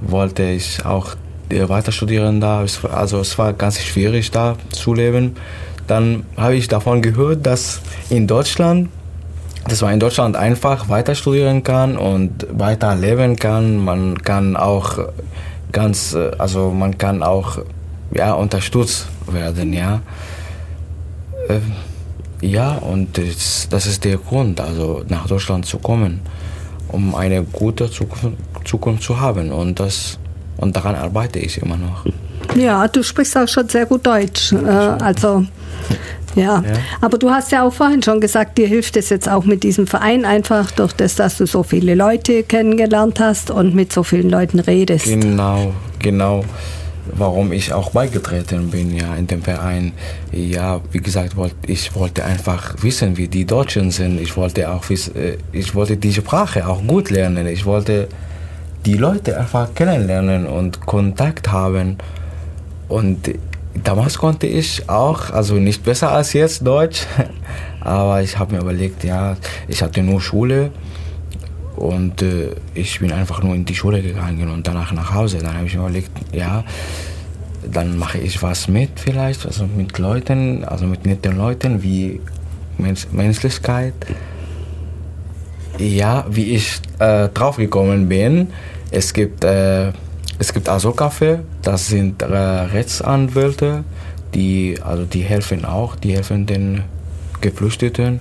Wollte 0.00 0.42
ich 0.44 0.84
auch 0.84 1.16
weiter 1.50 1.92
studieren 1.92 2.40
da. 2.40 2.64
Also 2.92 3.20
es 3.20 3.38
war 3.38 3.52
ganz 3.52 3.80
schwierig 3.80 4.30
da 4.30 4.56
zu 4.70 4.94
leben. 4.94 5.36
Dann 5.86 6.26
habe 6.36 6.56
ich 6.56 6.68
davon 6.68 7.00
gehört, 7.00 7.46
dass 7.46 7.80
in 8.10 8.26
Deutschland 8.26 8.90
dass 9.68 9.82
man 9.82 9.94
in 9.94 10.00
Deutschland 10.00 10.36
einfach 10.36 10.88
weiter 10.88 11.14
studieren 11.14 11.62
kann 11.62 11.96
und 11.96 12.46
weiter 12.50 12.94
leben 12.94 13.36
kann. 13.36 13.76
Man 13.76 14.22
kann 14.22 14.56
auch 14.56 14.98
ganz, 15.72 16.16
also 16.38 16.70
man 16.70 16.96
kann 16.96 17.22
auch 17.22 17.58
ja, 18.14 18.32
unterstützt 18.32 19.08
werden, 19.30 19.72
ja. 19.72 20.00
Äh, 21.48 21.60
ja, 22.40 22.76
und 22.76 23.18
das, 23.18 23.86
ist 23.86 24.04
der 24.04 24.16
Grund, 24.16 24.60
also 24.60 25.02
nach 25.08 25.26
Deutschland 25.26 25.66
zu 25.66 25.78
kommen, 25.78 26.20
um 26.88 27.14
eine 27.14 27.42
gute 27.42 27.90
Zukunft, 27.90 28.38
Zukunft 28.64 29.02
zu 29.02 29.20
haben. 29.20 29.50
Und, 29.50 29.80
das, 29.80 30.18
und 30.56 30.76
daran 30.76 30.94
arbeite 30.94 31.40
ich 31.40 31.58
immer 31.58 31.76
noch. 31.76 32.04
Ja, 32.56 32.88
du 32.88 33.02
sprichst 33.02 33.36
auch 33.36 33.48
schon 33.48 33.68
sehr 33.68 33.86
gut 33.86 34.06
Deutsch. 34.06 34.52
Äh, 34.52 34.66
also 34.66 35.44
ja. 36.34 36.62
ja. 36.62 36.62
aber 37.00 37.18
du 37.18 37.30
hast 37.30 37.52
ja 37.52 37.64
auch 37.64 37.72
vorhin 37.72 38.02
schon 38.02 38.20
gesagt, 38.20 38.58
dir 38.58 38.68
hilft 38.68 38.96
es 38.96 39.08
jetzt 39.08 39.28
auch 39.28 39.44
mit 39.44 39.62
diesem 39.62 39.86
Verein 39.86 40.24
einfach 40.24 40.70
durch 40.70 40.92
das, 40.92 41.16
dass 41.16 41.38
du 41.38 41.46
so 41.46 41.62
viele 41.62 41.94
Leute 41.94 42.42
kennengelernt 42.42 43.20
hast 43.20 43.50
und 43.50 43.74
mit 43.74 43.92
so 43.92 44.02
vielen 44.02 44.30
Leuten 44.30 44.60
redest. 44.60 45.06
Genau, 45.06 45.72
genau. 45.98 46.44
Warum 47.14 47.52
ich 47.52 47.72
auch 47.72 47.90
beigetreten 47.90 48.70
bin, 48.70 48.94
ja, 48.94 49.14
in 49.14 49.26
dem 49.26 49.42
Verein. 49.42 49.92
Ja, 50.30 50.80
wie 50.92 50.98
gesagt, 50.98 51.34
ich 51.66 51.94
wollte 51.94 52.22
einfach 52.22 52.74
wissen, 52.82 53.16
wie 53.16 53.28
die 53.28 53.46
Deutschen 53.46 53.90
sind. 53.90 54.20
Ich 54.20 54.36
wollte 54.36 54.70
auch 54.70 54.88
wissen, 54.90 55.16
äh, 55.16 55.38
ich 55.52 55.74
wollte 55.74 55.96
die 55.96 56.12
Sprache 56.12 56.68
auch 56.68 56.86
gut 56.86 57.08
lernen. 57.10 57.46
Ich 57.46 57.64
wollte 57.64 58.08
die 58.84 58.94
Leute 58.94 59.38
einfach 59.38 59.74
kennenlernen 59.74 60.46
und 60.46 60.84
Kontakt 60.84 61.50
haben. 61.50 61.96
Und 62.88 63.34
damals 63.84 64.18
konnte 64.18 64.46
ich 64.46 64.88
auch, 64.88 65.30
also 65.30 65.54
nicht 65.54 65.84
besser 65.84 66.10
als 66.10 66.32
jetzt 66.32 66.66
Deutsch, 66.66 67.06
aber 67.80 68.22
ich 68.22 68.38
habe 68.38 68.54
mir 68.54 68.60
überlegt, 68.60 69.04
ja, 69.04 69.36
ich 69.68 69.82
hatte 69.82 70.02
nur 70.02 70.20
Schule 70.20 70.70
und 71.76 72.22
äh, 72.22 72.50
ich 72.74 72.98
bin 72.98 73.12
einfach 73.12 73.42
nur 73.42 73.54
in 73.54 73.64
die 73.64 73.74
Schule 73.74 74.02
gegangen 74.02 74.48
und 74.50 74.66
danach 74.66 74.92
nach 74.92 75.14
Hause. 75.14 75.38
Dann 75.38 75.54
habe 75.54 75.66
ich 75.66 75.74
mir 75.74 75.80
überlegt, 75.80 76.10
ja, 76.32 76.64
dann 77.70 77.98
mache 77.98 78.18
ich 78.18 78.42
was 78.42 78.68
mit 78.68 78.90
vielleicht, 78.96 79.46
also 79.46 79.66
mit 79.66 79.98
Leuten, 79.98 80.64
also 80.64 80.86
mit 80.86 81.06
netten 81.06 81.36
Leuten 81.36 81.82
wie 81.82 82.20
Mensch 82.78 83.06
Menschlichkeit. 83.12 83.94
Ja, 85.78 86.26
wie 86.28 86.54
ich 86.54 86.80
äh, 86.98 87.28
draufgekommen 87.28 88.08
bin, 88.08 88.48
es 88.90 89.12
gibt 89.12 89.44
äh, 89.44 89.92
es 90.38 90.52
gibt 90.52 90.68
also 90.68 90.92
Kaffee, 90.92 91.40
das 91.62 91.88
sind 91.88 92.22
äh, 92.22 92.26
Rechtsanwälte, 92.26 93.84
die, 94.34 94.78
also 94.82 95.04
die 95.04 95.22
helfen 95.22 95.64
auch, 95.64 95.96
die 95.96 96.14
helfen 96.14 96.46
den 96.46 96.84
Geflüchteten, 97.40 98.20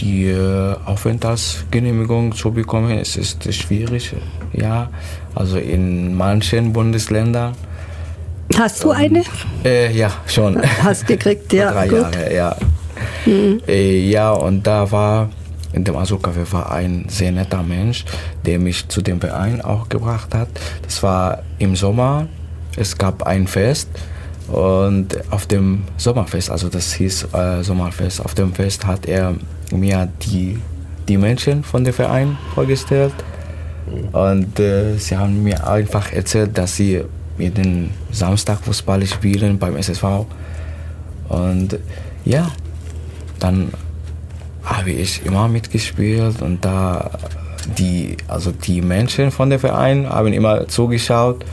die 0.00 0.26
äh, 0.26 0.74
Aufenthaltsgenehmigung 0.84 2.34
zu 2.34 2.52
bekommen. 2.52 2.98
Es 2.98 3.16
ist 3.16 3.52
schwierig, 3.54 4.14
ja, 4.52 4.90
also 5.34 5.58
in 5.58 6.14
manchen 6.14 6.72
Bundesländern. 6.72 7.54
Hast 8.56 8.82
du 8.84 8.90
eine? 8.90 9.22
Äh, 9.64 9.92
ja, 9.92 10.10
schon. 10.26 10.60
Hast 10.82 11.06
gekriegt, 11.06 11.52
ja. 11.52 11.70
drei 11.72 11.88
gut. 11.88 11.98
Jahre, 11.98 12.34
ja. 12.34 12.56
Mhm. 13.24 13.60
Ja, 13.66 14.32
und 14.32 14.66
da 14.66 14.90
war 14.90 15.28
in 15.72 15.84
dem 15.84 15.96
Azul-Café 15.96 16.52
war 16.52 16.72
ein 16.72 17.06
sehr 17.08 17.32
netter 17.32 17.62
Mensch, 17.62 18.04
der 18.44 18.58
mich 18.58 18.88
zu 18.88 19.02
dem 19.02 19.20
Verein 19.20 19.60
auch 19.60 19.88
gebracht 19.88 20.34
hat. 20.34 20.48
Das 20.82 21.02
war 21.02 21.42
im 21.58 21.76
Sommer, 21.76 22.28
es 22.76 22.96
gab 22.96 23.24
ein 23.24 23.46
Fest. 23.46 23.88
Und 24.48 25.18
auf 25.32 25.46
dem 25.46 25.82
Sommerfest, 25.96 26.50
also 26.50 26.68
das 26.68 26.92
hieß 26.92 27.34
äh, 27.34 27.62
Sommerfest, 27.64 28.24
auf 28.24 28.34
dem 28.34 28.52
Fest 28.54 28.86
hat 28.86 29.06
er 29.06 29.34
mir 29.72 30.08
die, 30.22 30.58
die 31.08 31.16
Menschen 31.16 31.64
von 31.64 31.82
dem 31.82 31.92
Verein 31.92 32.38
vorgestellt. 32.54 33.14
Und 34.12 34.60
äh, 34.60 34.96
sie 34.98 35.16
haben 35.16 35.42
mir 35.42 35.66
einfach 35.66 36.12
erzählt, 36.12 36.56
dass 36.56 36.76
sie 36.76 37.02
jeden 37.38 37.90
Samstag 38.12 38.60
Fußball 38.60 39.04
spielen 39.06 39.58
beim 39.58 39.76
SSV 39.76 40.26
und 41.28 41.78
ja, 42.24 42.50
dann 43.38 43.72
habe 44.66 44.90
ich 44.90 45.24
immer 45.24 45.48
mitgespielt 45.48 46.42
und 46.42 46.64
da 46.64 47.10
die, 47.78 48.16
also 48.28 48.52
die 48.52 48.82
Menschen 48.82 49.30
von 49.30 49.48
dem 49.48 49.60
Verein 49.60 50.08
haben 50.08 50.32
immer 50.32 50.68
zugeschaut. 50.68 51.44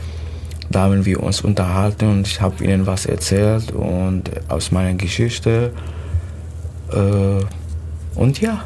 Da 0.70 0.82
haben 0.82 1.04
wir 1.04 1.22
uns 1.22 1.40
unterhalten 1.40 2.10
und 2.10 2.26
ich 2.26 2.40
habe 2.40 2.62
ihnen 2.64 2.86
was 2.86 3.06
erzählt 3.06 3.70
und 3.72 4.30
aus 4.48 4.72
meiner 4.72 4.94
Geschichte. 4.94 5.72
Äh, 6.92 8.18
und 8.18 8.40
ja, 8.40 8.64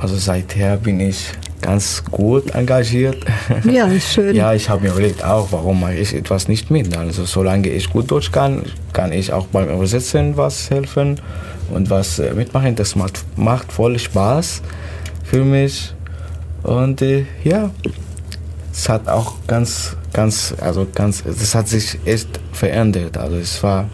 also 0.00 0.16
seither 0.16 0.76
bin 0.76 1.00
ich 1.00 1.32
ganz 1.60 2.04
gut 2.10 2.50
engagiert. 2.54 3.24
Ja, 3.64 3.88
schön. 4.00 4.36
ja, 4.36 4.54
ich 4.54 4.68
habe 4.68 4.82
mir 4.82 4.92
überlegt 4.92 5.24
auch, 5.24 5.48
warum 5.50 5.80
mache 5.80 5.94
ich 5.94 6.14
etwas 6.14 6.48
nicht 6.48 6.70
mit. 6.70 6.96
Also 6.96 7.24
solange 7.24 7.68
ich 7.68 7.90
gut 7.90 8.10
Deutsch 8.10 8.30
kann, 8.30 8.62
kann 8.92 9.12
ich 9.12 9.32
auch 9.32 9.46
beim 9.46 9.68
Übersetzen 9.68 10.36
was 10.36 10.70
helfen 10.70 11.20
und 11.70 11.90
was 11.90 12.18
äh, 12.18 12.32
mitmachen. 12.34 12.74
Das 12.74 12.96
macht, 12.96 13.24
macht 13.36 13.72
voll 13.72 13.98
Spaß 13.98 14.62
für 15.24 15.44
mich. 15.44 15.92
Und 16.62 17.02
äh, 17.02 17.26
ja, 17.44 17.70
es 18.72 18.88
hat 18.88 19.08
auch 19.08 19.34
ganz, 19.46 19.96
ganz, 20.12 20.54
also 20.60 20.86
ganz, 20.94 21.22
das 21.24 21.54
hat 21.54 21.68
sich 21.68 21.98
echt 22.04 22.28
verändert. 22.52 23.16
Also 23.18 23.36
es 23.36 23.62
war, 23.62 23.88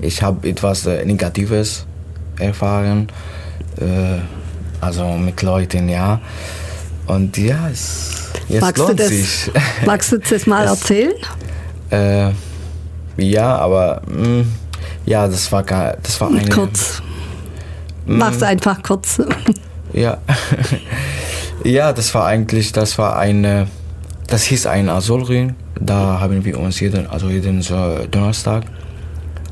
ich 0.00 0.22
habe 0.22 0.48
etwas 0.48 0.86
äh, 0.86 1.04
Negatives 1.04 1.86
erfahren, 2.38 3.08
äh, 3.80 4.18
also 4.80 5.06
mit 5.12 5.40
Leuten, 5.42 5.88
ja. 5.88 6.20
Und 7.06 7.36
ja, 7.36 7.68
es 7.70 8.30
jetzt 8.48 8.62
magst 8.62 8.78
lohnt 8.78 8.90
du 8.92 8.94
das, 8.96 9.08
sich. 9.08 9.50
Magst 9.86 10.10
du 10.12 10.18
das 10.18 10.46
mal 10.46 10.64
Es- 10.64 10.70
erzählen? 10.70 11.14
äh, 11.90 12.30
ja, 13.16 13.56
aber 13.58 14.02
mh, 14.08 14.44
ja, 15.06 15.28
das 15.28 15.50
war 15.52 15.62
gar, 15.62 15.96
das 16.02 16.20
war 16.20 16.28
eine. 16.28 16.48
Kurz. 16.48 17.02
Mach's 18.06 18.42
einfach 18.42 18.82
kurz. 18.82 19.20
Ja. 19.94 20.18
ja, 21.64 21.92
das 21.92 22.12
war 22.16 22.26
eigentlich, 22.26 22.72
das 22.72 22.98
war 22.98 23.16
eine, 23.16 23.68
das 24.26 24.42
hieß 24.42 24.66
ein 24.66 24.88
Asylring. 24.88 25.54
Da 25.80 26.18
haben 26.18 26.44
wir 26.44 26.58
uns 26.58 26.80
jeden, 26.80 27.06
also 27.06 27.28
jeden 27.28 27.62
Donnerstag, 28.10 28.64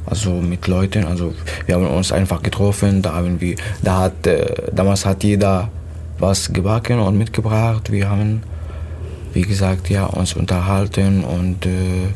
also 0.05 0.33
mit 0.33 0.67
Leuten, 0.67 1.05
also 1.05 1.33
wir 1.67 1.77
haben 1.77 1.87
uns 1.87 2.11
einfach 2.11 2.43
getroffen. 2.43 3.03
Da 3.03 3.15
haben 3.15 3.41
wir, 3.41 3.55
da 3.83 4.01
hat, 4.01 4.27
äh, 4.27 4.53
damals 4.73 5.07
hat 5.07 5.23
jeder 5.23 5.69
was 6.19 6.53
gebacken 6.53 6.99
und 6.99 7.17
mitgebracht. 7.17 7.93
Wir 7.93 8.11
haben, 8.11 8.43
wie 9.35 9.43
gesagt, 9.43 9.91
ja, 9.91 10.07
uns 10.07 10.35
unterhalten 10.35 11.23
und 11.23 11.67
äh, 11.67 12.09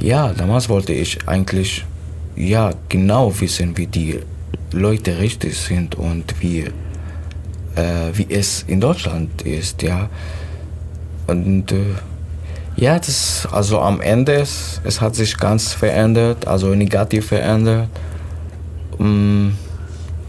ja, 0.00 0.32
damals 0.32 0.70
wollte 0.70 0.94
ich 0.94 1.28
eigentlich 1.28 1.84
ja 2.36 2.72
genau 2.88 3.38
wissen, 3.40 3.76
wie 3.76 3.86
die 3.86 4.20
Leute 4.72 5.18
richtig 5.18 5.56
sind 5.56 5.96
und 5.96 6.34
wie 6.40 6.66
äh, 7.76 8.16
wie 8.16 8.26
es 8.30 8.64
in 8.66 8.80
Deutschland 8.80 9.42
ist, 9.42 9.82
ja. 9.82 10.08
Und 11.26 11.72
äh, 11.72 11.94
ja, 12.76 12.98
das, 12.98 13.46
also 13.50 13.80
am 13.80 14.00
Ende, 14.00 14.34
es, 14.34 14.80
es 14.84 15.00
hat 15.00 15.14
sich 15.14 15.36
ganz 15.36 15.72
verändert, 15.72 16.46
also 16.46 16.74
negativ 16.74 17.26
verändert. 17.26 17.88
Mm, 18.98 19.50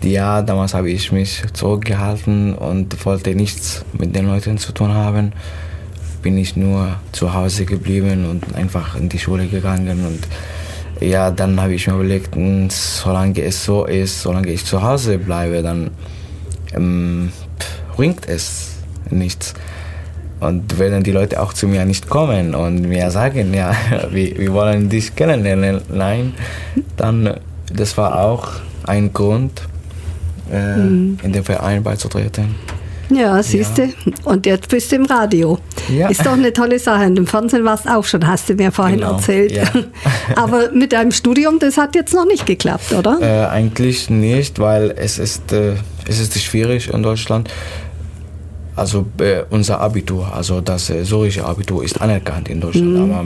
ja, 0.02 0.42
damals 0.42 0.74
habe 0.74 0.90
ich 0.90 1.12
mich 1.12 1.44
zurückgehalten 1.54 2.56
und 2.56 3.06
wollte 3.06 3.36
nichts 3.36 3.86
mit 3.94 4.16
den 4.16 4.28
Leuten 4.28 4.58
zu 4.58 4.72
tun 4.72 4.94
haben. 4.94 5.34
Bin 6.22 6.38
ich 6.38 6.56
nur 6.56 6.96
zu 7.12 7.34
Hause 7.34 7.66
geblieben 7.66 8.26
und 8.30 8.56
einfach 8.56 8.96
in 8.96 9.10
die 9.10 9.20
Schule 9.20 9.48
gegangen 9.48 10.06
und 10.06 10.28
ja, 11.02 11.32
dann 11.32 11.60
habe 11.60 11.74
ich 11.74 11.88
mir 11.88 11.96
überlegt, 11.96 12.36
mm, 12.36 12.68
solange 12.70 13.42
es 13.42 13.66
so 13.66 13.86
ist, 13.86 14.22
solange 14.22 14.50
ich 14.50 14.64
zu 14.66 14.82
Hause 14.82 15.18
bleibe, 15.18 15.62
dann 15.64 15.92
ähm, 16.74 17.32
bringt 17.96 18.28
es 18.28 18.76
nichts. 19.10 19.54
Und 20.40 20.80
werden 20.80 21.04
die 21.04 21.12
Leute 21.12 21.40
auch 21.42 21.54
zu 21.54 21.68
mir 21.68 21.86
nicht 21.86 22.10
kommen 22.10 22.56
und 22.56 22.88
mir 22.88 23.12
sagen, 23.12 23.54
ja, 23.54 23.76
wir, 24.12 24.38
wir 24.38 24.54
wollen 24.54 24.90
dich 24.90 25.16
kennenlernen, 25.16 25.82
nein, 25.90 26.34
dann, 26.98 27.36
das 27.72 27.98
war 27.98 28.20
auch 28.20 28.48
ein 28.86 29.14
Grund, 29.14 29.62
äh, 30.52 30.80
in 30.80 31.32
den 31.34 31.44
Verein 31.44 31.84
beizutreten. 31.84 32.56
Ja, 33.14 33.42
siehst 33.44 33.78
du. 33.78 33.90
Und 34.26 34.46
jetzt 34.46 34.70
bist 34.70 34.92
du 34.92 34.96
im 34.98 35.06
Radio. 35.06 35.58
Ja. 35.90 36.08
Ist 36.10 36.26
doch 36.26 36.34
eine 36.34 36.54
tolle 36.54 36.80
Sache. 36.80 37.06
Und 37.06 37.18
im 37.18 37.28
Fernsehen 37.28 37.64
warst 37.66 37.86
du 37.86 37.90
auch 37.96 38.06
schon, 38.06 38.26
hast 38.26 38.50
du 38.50 38.54
mir 38.54 38.72
vorhin 38.72 38.98
Genau, 39.00 39.14
erzählt. 39.14 39.52
ja. 39.52 39.64
Aber 40.36 40.72
mit 40.72 40.94
deinem 40.94 41.12
Studium, 41.12 41.60
das 41.60 41.78
hat 41.78 41.96
jetzt 41.96 42.14
noch 42.14 42.26
nicht 42.26 42.46
geklappt, 42.46 42.94
oder? 42.94 43.18
Äh, 43.22 43.48
eigentlich 43.50 44.10
nicht, 44.10 44.60
weil 44.60 44.92
es 44.98 45.20
ist, 45.20 45.52
äh, 45.52 45.74
es 46.08 46.20
ist 46.20 46.40
schwierig 46.42 46.90
in 46.94 47.04
Deutschland. 47.04 47.50
Also 48.76 49.06
äh, 49.20 49.44
unser 49.50 49.82
Abitur, 49.82 50.34
also 50.34 50.62
das 50.62 50.90
äh, 50.90 51.04
syrische 51.04 51.44
Abitur 51.46 51.84
ist 51.84 52.02
anerkannt 52.02 52.48
in 52.50 52.62
Deutschland, 52.62 52.98
aber 52.98 53.26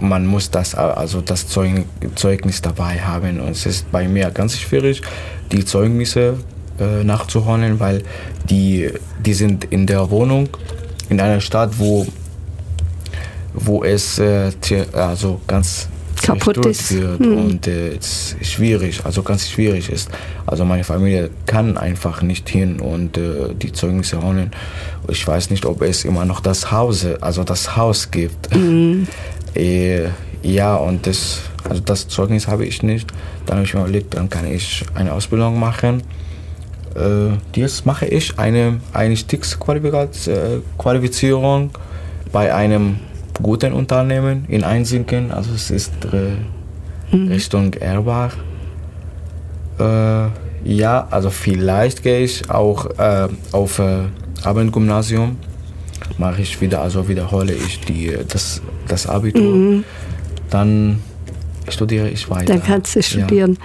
man 0.00 0.26
muss 0.26 0.50
das, 0.50 0.74
äh, 0.74 0.76
also 0.76 1.22
das 1.22 1.48
Zeug, 1.48 1.84
Zeugnis 2.14 2.60
dabei 2.60 3.00
haben 3.00 3.40
und 3.40 3.48
es 3.52 3.64
ist 3.64 3.90
bei 3.90 4.06
mir 4.06 4.30
ganz 4.30 4.58
schwierig, 4.58 5.00
die 5.50 5.64
Zeugnisse 5.64 6.34
äh, 6.80 7.04
nachzuholen, 7.04 7.80
weil 7.80 8.02
die, 8.48 8.90
die 9.24 9.34
sind 9.34 9.64
in 9.64 9.86
der 9.86 10.10
Wohnung 10.10 10.48
in 11.08 11.20
einer 11.20 11.40
Stadt, 11.40 11.78
wo, 11.78 12.06
wo 13.54 13.84
es 13.84 14.18
äh, 14.18 14.50
also 14.92 15.40
ganz 15.46 15.88
Kaputt 16.22 16.66
ist. 16.66 16.92
wird 16.92 17.20
und 17.20 17.66
äh, 17.66 17.96
es 17.96 18.36
ist 18.40 18.52
schwierig, 18.52 19.00
also 19.04 19.22
ganz 19.22 19.48
schwierig 19.48 19.88
ist. 19.88 20.10
Also 20.46 20.64
meine 20.64 20.84
Familie 20.84 21.30
kann 21.46 21.78
einfach 21.78 22.22
nicht 22.22 22.48
hin 22.48 22.80
und 22.80 23.16
äh, 23.16 23.54
die 23.54 23.72
Zeugnisse 23.72 24.22
holen. 24.22 24.50
Ich 25.08 25.26
weiß 25.26 25.50
nicht, 25.50 25.64
ob 25.64 25.82
es 25.82 26.04
immer 26.04 26.24
noch 26.24 26.40
das 26.40 26.70
Haus, 26.70 27.06
also 27.20 27.44
das 27.44 27.76
Haus 27.76 28.10
gibt. 28.10 28.48
äh, 29.54 30.08
ja, 30.42 30.76
und 30.76 31.06
das, 31.06 31.40
also 31.68 31.80
das 31.82 32.08
Zeugnis 32.08 32.46
habe 32.46 32.66
ich 32.66 32.82
nicht. 32.82 33.10
Dann 33.46 33.56
habe 33.56 33.66
ich 33.66 33.74
mir 33.74 33.80
überlegt, 33.80 34.14
dann 34.14 34.28
kann 34.28 34.46
ich 34.50 34.84
eine 34.94 35.12
Ausbildung 35.12 35.58
machen. 35.58 36.02
Äh, 36.98 37.30
jetzt 37.54 37.86
mache 37.86 38.06
ich 38.06 38.38
eine 38.38 38.80
Einstiegsqualifizierung 38.92 41.70
bei 42.32 42.52
einem 42.54 42.96
guten 43.42 43.72
Unternehmen 43.72 44.44
in 44.48 44.62
Einsinken. 44.64 45.30
Also 45.30 45.52
es 45.54 45.70
ist 45.70 45.92
äh, 46.06 46.32
Richtung 47.16 47.72
Erbach. 47.74 48.36
Äh, 49.78 50.26
ja, 50.64 51.06
also 51.10 51.30
vielleicht 51.30 52.02
gehe 52.02 52.18
ich 52.20 52.50
auch 52.50 52.86
äh, 52.98 53.28
auf 53.52 53.78
äh, 53.78 54.06
Abendgymnasium. 54.42 55.36
Mache 56.18 56.42
ich 56.42 56.60
wieder, 56.60 56.82
also 56.82 57.08
wiederhole 57.08 57.52
ich 57.52 57.80
die, 57.80 58.12
das, 58.28 58.60
das 58.88 59.06
Abitur. 59.06 59.84
Dann 60.50 61.00
studiere 61.72 62.08
ich 62.08 62.28
weiter. 62.30 62.46
Dann 62.46 62.62
kannst 62.62 62.94
du 62.94 63.00
Ja. 63.00 63.02
studieren. 63.04 63.58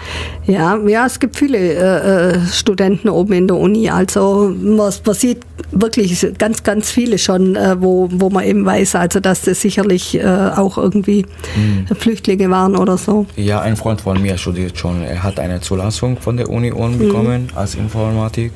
Ja, 0.45 0.77
ja, 0.87 1.05
es 1.05 1.19
gibt 1.19 1.35
viele 1.37 1.57
äh, 1.57 2.33
äh, 2.35 2.39
Studenten 2.51 3.09
oben 3.09 3.33
in 3.33 3.47
der 3.47 3.57
Uni. 3.57 3.89
Also 3.89 4.53
man, 4.59 4.91
man 5.05 5.15
sieht 5.15 5.39
wirklich 5.71 6.25
ganz, 6.37 6.63
ganz 6.63 6.91
viele 6.91 7.17
schon, 7.17 7.55
äh, 7.55 7.75
wo, 7.79 8.09
wo 8.11 8.29
man 8.29 8.43
eben 8.45 8.65
weiß, 8.65 8.95
also 8.95 9.19
dass 9.19 9.41
das 9.41 9.61
sicherlich 9.61 10.15
äh, 10.19 10.23
auch 10.25 10.77
irgendwie 10.77 11.25
Mhm. 11.55 11.95
Flüchtlinge 11.95 12.49
waren 12.49 12.75
oder 12.75 12.97
so. 12.97 13.25
Ja, 13.35 13.61
ein 13.61 13.75
Freund 13.75 14.01
von 14.01 14.21
mir 14.21 14.37
studiert 14.37 14.77
schon. 14.77 15.03
Er 15.03 15.21
hat 15.23 15.39
eine 15.39 15.61
Zulassung 15.61 16.17
von 16.17 16.37
der 16.37 16.49
Uni 16.49 16.71
Ulm 16.71 16.97
bekommen 16.97 17.49
als 17.55 17.75
Informatik 17.75 18.51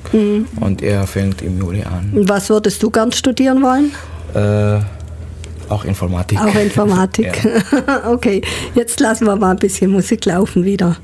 und 0.59 0.81
er 0.81 1.05
fängt 1.07 1.41
im 1.41 1.59
Juli 1.59 1.83
an. 1.83 2.11
Was 2.27 2.49
würdest 2.49 2.81
du 2.83 2.89
gern 2.89 3.11
studieren 3.11 3.61
wollen? 3.61 3.91
Äh, 4.33 4.79
auch 5.69 5.85
Informatik. 5.85 6.39
Auch 6.39 6.55
Informatik. 6.55 7.27
Ja. 7.87 8.11
okay, 8.11 8.41
jetzt 8.75 8.99
lassen 8.99 9.25
wir 9.25 9.35
mal 9.35 9.51
ein 9.51 9.57
bisschen 9.57 9.91
Musik 9.91 10.25
laufen 10.25 10.63
wieder. 10.63 10.97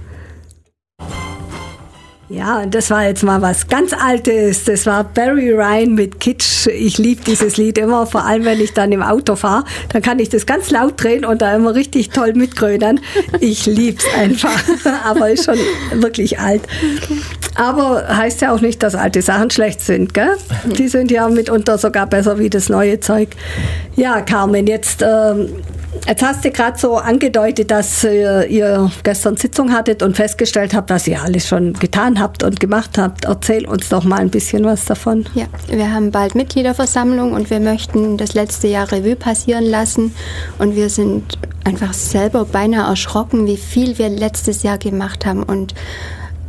Ja, 2.33 2.61
und 2.63 2.73
das 2.73 2.89
war 2.89 3.05
jetzt 3.05 3.21
mal 3.21 3.43
was 3.43 3.67
ganz 3.67 3.93
Altes. 3.93 4.63
Das 4.63 4.87
war 4.87 5.03
Barry 5.03 5.51
Ryan 5.51 5.93
mit 5.93 6.19
Kitsch. 6.19 6.65
Ich 6.65 6.97
liebe 6.97 7.23
dieses 7.23 7.57
Lied 7.57 7.77
immer, 7.77 8.07
vor 8.07 8.25
allem 8.25 8.43
wenn 8.45 8.59
ich 8.59 8.73
dann 8.73 8.91
im 8.91 9.03
Auto 9.03 9.35
fahre. 9.35 9.65
Dann 9.89 10.01
kann 10.01 10.17
ich 10.17 10.29
das 10.29 10.47
ganz 10.47 10.71
laut 10.71 11.01
drehen 11.01 11.25
und 11.25 11.43
da 11.43 11.55
immer 11.55 11.75
richtig 11.75 12.09
toll 12.09 12.33
mitgrödern. 12.33 12.99
Ich 13.39 13.67
lieb's 13.67 14.05
einfach. 14.17 14.63
Aber 15.05 15.29
ist 15.29 15.45
schon 15.45 15.59
wirklich 15.93 16.39
alt. 16.39 16.63
Aber 17.53 18.07
heißt 18.07 18.41
ja 18.41 18.51
auch 18.51 18.61
nicht, 18.61 18.81
dass 18.81 18.95
alte 18.95 19.21
Sachen 19.21 19.51
schlecht 19.51 19.81
sind, 19.81 20.15
gell? 20.15 20.35
Die 20.65 20.87
sind 20.87 21.11
ja 21.11 21.29
mitunter 21.29 21.77
sogar 21.77 22.07
besser 22.07 22.39
wie 22.39 22.49
das 22.49 22.67
neue 22.67 22.99
Zeug. 22.99 23.29
Ja, 23.95 24.21
Carmen, 24.21 24.65
jetzt, 24.65 25.03
ähm, 25.07 25.49
jetzt 26.07 26.21
hast 26.21 26.45
du 26.45 26.51
gerade 26.51 26.77
so 26.77 26.97
angedeutet, 26.97 27.71
dass 27.71 28.03
äh, 28.03 28.45
ihr 28.45 28.91
gestern 29.03 29.37
Sitzung 29.37 29.71
hattet 29.71 30.03
und 30.03 30.15
festgestellt 30.15 30.73
habt, 30.73 30.89
was 30.89 31.07
ihr 31.07 31.21
alles 31.21 31.47
schon 31.47 31.73
getan 31.73 32.19
habt 32.19 32.43
und 32.43 32.59
gemacht 32.59 32.97
habt. 32.97 33.25
Erzähl 33.25 33.67
uns 33.67 33.89
doch 33.89 34.03
mal 34.03 34.19
ein 34.19 34.29
bisschen 34.29 34.63
was 34.65 34.85
davon. 34.85 35.25
Ja, 35.33 35.45
wir 35.67 35.93
haben 35.93 36.11
bald 36.11 36.35
Mitgliederversammlung 36.35 37.33
und 37.33 37.49
wir 37.49 37.59
möchten 37.59 38.17
das 38.17 38.33
letzte 38.33 38.67
Jahr 38.67 38.91
Revue 38.91 39.15
passieren 39.15 39.65
lassen. 39.65 40.13
Und 40.59 40.75
wir 40.75 40.89
sind 40.89 41.37
einfach 41.63 41.93
selber 41.93 42.45
beinahe 42.45 42.89
erschrocken, 42.89 43.47
wie 43.47 43.57
viel 43.57 43.97
wir 43.97 44.09
letztes 44.09 44.63
Jahr 44.63 44.77
gemacht 44.77 45.25
haben 45.25 45.43
und 45.43 45.73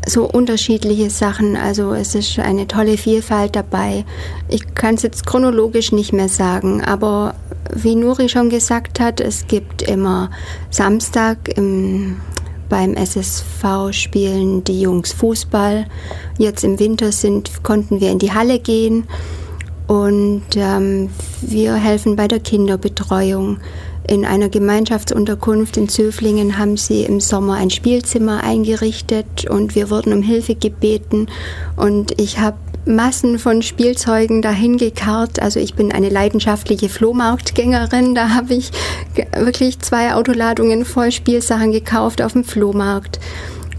so 0.06 0.24
unterschiedliche 0.28 1.10
Sachen. 1.10 1.56
Also 1.56 1.92
es 1.92 2.14
ist 2.14 2.38
eine 2.38 2.66
tolle 2.66 2.96
Vielfalt 2.96 3.56
dabei. 3.56 4.04
Ich 4.48 4.74
kann 4.74 4.94
es 4.96 5.02
jetzt 5.02 5.26
chronologisch 5.26 5.92
nicht 5.92 6.12
mehr 6.12 6.28
sagen, 6.28 6.82
aber 6.82 7.34
wie 7.72 7.94
Nuri 7.94 8.28
schon 8.28 8.50
gesagt 8.50 9.00
hat, 9.00 9.20
es 9.20 9.46
gibt 9.46 9.82
immer 9.82 10.30
Samstag 10.70 11.56
im 11.56 12.16
beim 12.68 12.94
SSV 12.94 13.92
spielen 13.92 14.64
die 14.64 14.80
Jungs 14.80 15.12
Fußball. 15.12 15.86
Jetzt 16.38 16.64
im 16.64 16.80
Winter 16.80 17.12
sind, 17.12 17.62
konnten 17.62 18.00
wir 18.00 18.10
in 18.10 18.18
die 18.18 18.32
Halle 18.32 18.58
gehen 18.58 19.06
Und 19.86 20.44
ähm, 20.56 21.10
wir 21.42 21.74
helfen 21.74 22.16
bei 22.16 22.26
der 22.26 22.40
Kinderbetreuung. 22.40 23.58
In 24.06 24.26
einer 24.26 24.50
Gemeinschaftsunterkunft 24.50 25.76
in 25.78 25.88
Zöflingen 25.88 26.58
haben 26.58 26.76
sie 26.76 27.04
im 27.04 27.20
Sommer 27.20 27.54
ein 27.54 27.70
Spielzimmer 27.70 28.44
eingerichtet 28.44 29.48
und 29.48 29.74
wir 29.74 29.88
wurden 29.88 30.12
um 30.12 30.22
Hilfe 30.22 30.54
gebeten. 30.54 31.28
Und 31.76 32.20
ich 32.20 32.38
habe 32.38 32.58
Massen 32.86 33.38
von 33.38 33.62
Spielzeugen 33.62 34.42
dahin 34.42 34.76
gekarrt. 34.76 35.40
Also 35.40 35.58
ich 35.58 35.74
bin 35.74 35.90
eine 35.90 36.10
leidenschaftliche 36.10 36.90
Flohmarktgängerin. 36.90 38.14
Da 38.14 38.30
habe 38.30 38.54
ich 38.54 38.70
wirklich 39.38 39.78
zwei 39.78 40.14
Autoladungen 40.14 40.84
voll 40.84 41.10
Spielsachen 41.10 41.72
gekauft 41.72 42.20
auf 42.20 42.34
dem 42.34 42.44
Flohmarkt. 42.44 43.20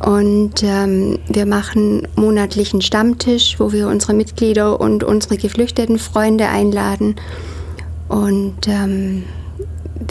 Und 0.03 0.63
ähm, 0.63 1.19
wir 1.27 1.45
machen 1.45 2.07
monatlichen 2.15 2.81
Stammtisch, 2.81 3.59
wo 3.59 3.71
wir 3.71 3.87
unsere 3.87 4.13
Mitglieder 4.13 4.79
und 4.81 5.03
unsere 5.03 5.37
geflüchteten 5.37 5.99
Freunde 5.99 6.49
einladen. 6.49 7.15
Und 8.09 8.67
ähm, 8.67 9.23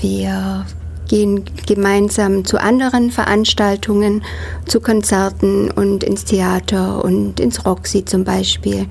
wir 0.01 0.67
gehen 1.09 1.45
gemeinsam 1.67 2.45
zu 2.45 2.61
anderen 2.61 3.11
Veranstaltungen, 3.11 4.23
zu 4.67 4.81
Konzerten 4.81 5.71
und 5.71 6.03
ins 6.03 6.25
Theater 6.25 7.05
und 7.05 7.41
ins 7.41 7.65
Roxy 7.67 8.05
zum 8.05 8.25
Beispiel. 8.25 8.87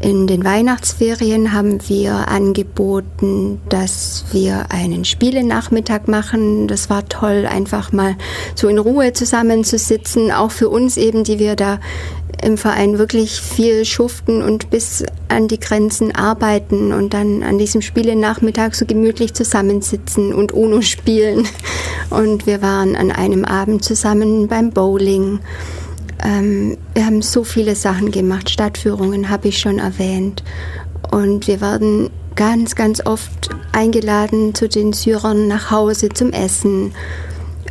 In 0.00 0.28
den 0.28 0.44
Weihnachtsferien 0.44 1.52
haben 1.52 1.80
wir 1.88 2.28
angeboten, 2.28 3.60
dass 3.68 4.26
wir 4.30 4.70
einen 4.70 5.04
Spielenachmittag 5.04 6.06
machen. 6.06 6.68
Das 6.68 6.88
war 6.88 7.08
toll, 7.08 7.46
einfach 7.50 7.90
mal 7.92 8.14
so 8.54 8.68
in 8.68 8.78
Ruhe 8.78 9.12
zusammenzusitzen, 9.12 10.30
auch 10.30 10.52
für 10.52 10.68
uns 10.68 10.96
eben, 10.96 11.24
die 11.24 11.40
wir 11.40 11.56
da 11.56 11.80
im 12.42 12.56
Verein 12.56 12.98
wirklich 12.98 13.40
viel 13.40 13.84
schuften 13.84 14.42
und 14.42 14.70
bis 14.70 15.04
an 15.28 15.48
die 15.48 15.58
Grenzen 15.58 16.14
arbeiten 16.14 16.92
und 16.92 17.14
dann 17.14 17.42
an 17.42 17.58
diesem 17.58 17.82
Spielenachmittag 17.82 18.74
so 18.74 18.86
gemütlich 18.86 19.34
zusammensitzen 19.34 20.32
und 20.32 20.52
UNO 20.52 20.80
spielen. 20.82 21.46
Und 22.10 22.46
wir 22.46 22.62
waren 22.62 22.96
an 22.96 23.10
einem 23.10 23.44
Abend 23.44 23.84
zusammen 23.84 24.48
beim 24.48 24.70
Bowling. 24.70 25.40
Ähm, 26.24 26.78
wir 26.94 27.06
haben 27.06 27.22
so 27.22 27.44
viele 27.44 27.74
Sachen 27.74 28.10
gemacht. 28.10 28.50
Stadtführungen 28.50 29.28
habe 29.28 29.48
ich 29.48 29.58
schon 29.58 29.78
erwähnt. 29.78 30.42
Und 31.10 31.46
wir 31.46 31.60
werden 31.60 32.10
ganz, 32.34 32.74
ganz 32.76 33.04
oft 33.04 33.50
eingeladen 33.72 34.54
zu 34.54 34.68
den 34.68 34.92
Syrern 34.92 35.48
nach 35.48 35.70
Hause 35.70 36.08
zum 36.10 36.32
Essen. 36.32 36.92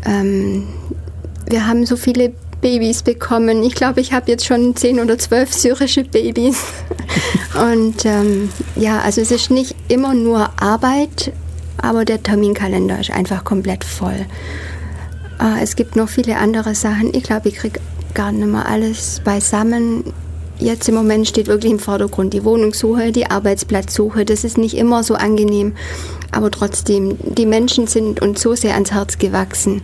Ähm, 0.05 0.67
wir 1.49 1.65
haben 1.65 1.85
so 1.85 1.95
viele 1.95 2.33
Babys 2.61 3.03
bekommen. 3.03 3.63
Ich 3.63 3.75
glaube, 3.75 4.01
ich 4.01 4.13
habe 4.13 4.31
jetzt 4.31 4.45
schon 4.45 4.75
zehn 4.75 4.99
oder 4.99 5.17
zwölf 5.17 5.53
syrische 5.53 6.03
Babys. 6.03 6.63
Und 7.53 8.05
ähm, 8.05 8.49
ja, 8.75 8.99
also 8.99 9.21
es 9.21 9.31
ist 9.31 9.51
nicht 9.51 9.75
immer 9.87 10.13
nur 10.13 10.49
Arbeit, 10.61 11.31
aber 11.77 12.05
der 12.05 12.21
Terminkalender 12.21 12.99
ist 12.99 13.11
einfach 13.11 13.43
komplett 13.43 13.83
voll. 13.83 14.25
Äh, 15.39 15.63
es 15.63 15.75
gibt 15.75 15.95
noch 15.95 16.09
viele 16.09 16.37
andere 16.37 16.75
Sachen. 16.75 17.13
Ich 17.13 17.23
glaube, 17.23 17.49
ich 17.49 17.55
kriege 17.55 17.79
gar 18.13 18.31
nicht 18.31 18.47
mehr 18.47 18.67
alles 18.67 19.21
beisammen. 19.23 20.03
Jetzt 20.59 20.89
im 20.89 20.95
Moment 20.95 21.27
steht 21.27 21.47
wirklich 21.47 21.71
im 21.71 21.79
Vordergrund 21.79 22.33
die 22.33 22.43
Wohnungssuche, 22.43 23.11
die 23.11 23.29
Arbeitsplatzsuche. 23.29 24.25
Das 24.25 24.43
ist 24.43 24.57
nicht 24.57 24.75
immer 24.75 25.03
so 25.03 25.13
angenehm, 25.13 25.75
aber 26.31 26.49
trotzdem, 26.49 27.17
die 27.21 27.45
Menschen 27.45 27.85
sind 27.87 28.21
uns 28.21 28.41
so 28.41 28.55
sehr 28.55 28.73
ans 28.73 28.91
Herz 28.91 29.19
gewachsen. 29.19 29.83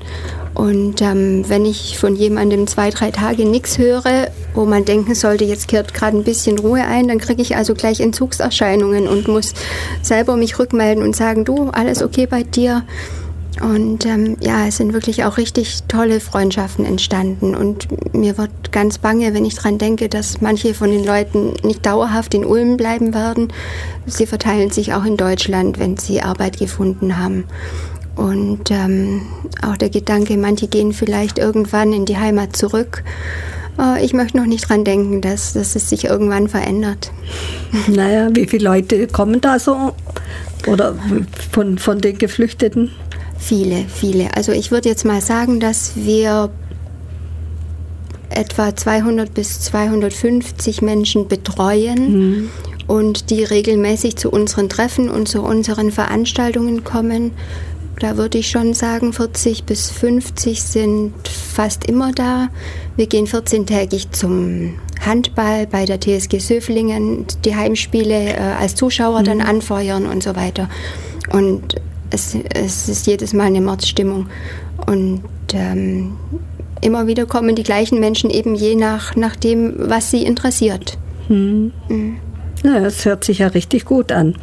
Und 0.55 1.01
ähm, 1.01 1.47
wenn 1.47 1.65
ich 1.65 1.97
von 1.97 2.15
jemandem 2.15 2.67
zwei, 2.67 2.89
drei 2.91 3.11
Tage 3.11 3.45
nichts 3.45 3.77
höre, 3.77 4.29
wo 4.53 4.65
man 4.65 4.85
denken 4.85 5.15
sollte, 5.15 5.45
jetzt 5.45 5.67
kehrt 5.67 5.93
gerade 5.93 6.17
ein 6.17 6.23
bisschen 6.23 6.59
Ruhe 6.59 6.83
ein, 6.83 7.07
dann 7.07 7.17
kriege 7.17 7.41
ich 7.41 7.55
also 7.55 7.73
gleich 7.73 7.99
Entzugserscheinungen 7.99 9.07
und 9.07 9.27
muss 9.27 9.53
selber 10.01 10.37
mich 10.37 10.59
rückmelden 10.59 11.03
und 11.03 11.15
sagen, 11.15 11.43
du, 11.43 11.69
alles 11.69 12.03
okay 12.03 12.27
bei 12.27 12.43
dir? 12.43 12.83
Und 13.63 14.05
ähm, 14.05 14.35
ja, 14.41 14.67
es 14.67 14.77
sind 14.77 14.91
wirklich 14.91 15.23
auch 15.23 15.37
richtig 15.37 15.83
tolle 15.87 16.19
Freundschaften 16.19 16.83
entstanden. 16.83 17.55
Und 17.55 17.87
mir 18.13 18.37
wird 18.37 18.73
ganz 18.73 18.97
bange, 18.97 19.33
wenn 19.33 19.45
ich 19.45 19.55
daran 19.55 19.77
denke, 19.77 20.09
dass 20.09 20.41
manche 20.41 20.73
von 20.73 20.91
den 20.91 21.05
Leuten 21.05 21.53
nicht 21.63 21.85
dauerhaft 21.85 22.33
in 22.33 22.43
Ulm 22.43 22.75
bleiben 22.75 23.13
werden. 23.13 23.53
Sie 24.05 24.25
verteilen 24.25 24.69
sich 24.69 24.93
auch 24.93 25.05
in 25.05 25.15
Deutschland, 25.15 25.79
wenn 25.79 25.95
sie 25.95 26.21
Arbeit 26.21 26.59
gefunden 26.59 27.17
haben. 27.17 27.45
Und 28.17 28.69
ähm, 28.69 29.21
auch 29.65 29.77
der 29.77 29.89
Gedanke, 29.89 30.35
manche 30.35 30.67
gehen 30.67 30.91
vielleicht 30.91 31.39
irgendwann 31.39 31.93
in 31.93 32.05
die 32.05 32.17
Heimat 32.17 32.57
zurück. 32.57 33.03
Äh, 33.79 34.03
ich 34.03 34.13
möchte 34.13 34.37
noch 34.37 34.45
nicht 34.45 34.65
daran 34.65 34.83
denken, 34.83 35.21
dass, 35.21 35.53
dass 35.53 35.77
es 35.77 35.89
sich 35.89 36.05
irgendwann 36.05 36.49
verändert. 36.49 37.11
Naja, 37.87 38.29
wie 38.33 38.45
viele 38.45 38.65
Leute 38.65 39.07
kommen 39.07 39.41
da 39.41 39.57
so? 39.57 39.93
Oder 40.67 40.95
von, 41.51 41.77
von 41.77 41.99
den 41.99 42.17
Geflüchteten? 42.17 42.91
Viele, 43.43 43.83
viele. 43.93 44.33
Also 44.37 44.53
ich 44.53 44.71
würde 44.71 44.87
jetzt 44.87 45.03
mal 45.03 45.19
sagen, 45.19 45.59
dass 45.59 45.91
wir 45.95 46.49
etwa 48.29 48.73
200 48.73 49.33
bis 49.33 49.59
250 49.59 50.81
Menschen 50.81 51.27
betreuen 51.27 52.13
mhm. 52.13 52.49
und 52.87 53.29
die 53.31 53.43
regelmäßig 53.43 54.15
zu 54.15 54.29
unseren 54.29 54.69
Treffen 54.69 55.09
und 55.09 55.27
zu 55.27 55.41
unseren 55.41 55.91
Veranstaltungen 55.91 56.85
kommen. 56.85 57.31
Da 57.99 58.15
würde 58.15 58.37
ich 58.37 58.49
schon 58.49 58.73
sagen, 58.73 59.11
40 59.11 59.65
bis 59.65 59.89
50 59.89 60.63
sind 60.63 61.13
fast 61.27 61.85
immer 61.85 62.13
da. 62.13 62.47
Wir 62.95 63.07
gehen 63.07 63.27
14-tägig 63.27 64.11
zum 64.11 64.75
Handball 65.01 65.67
bei 65.67 65.83
der 65.83 65.99
TSG 65.99 66.39
Söflingen, 66.39 67.25
die 67.43 67.57
Heimspiele 67.57 68.35
äh, 68.35 68.39
als 68.57 68.75
Zuschauer 68.75 69.19
mhm. 69.19 69.25
dann 69.25 69.41
anfeuern 69.41 70.05
und 70.05 70.23
so 70.23 70.33
weiter. 70.37 70.69
Und 71.29 71.75
es, 72.13 72.37
es 72.53 72.87
ist 72.87 73.07
jedes 73.07 73.33
Mal 73.33 73.45
eine 73.45 73.61
Mordstimmung. 73.61 74.27
Und 74.85 75.23
ähm, 75.53 76.13
immer 76.81 77.07
wieder 77.07 77.25
kommen 77.25 77.55
die 77.55 77.63
gleichen 77.63 77.99
Menschen 77.99 78.29
eben 78.29 78.55
je 78.55 78.75
nach, 78.75 79.15
nach 79.15 79.35
dem, 79.35 79.73
was 79.77 80.11
sie 80.11 80.23
interessiert. 80.23 80.97
Hm. 81.27 81.71
Mhm. 81.89 82.17
Ja, 82.63 82.79
das 82.79 83.03
hört 83.05 83.23
sich 83.23 83.39
ja 83.39 83.47
richtig 83.47 83.85
gut 83.85 84.11
an. 84.11 84.35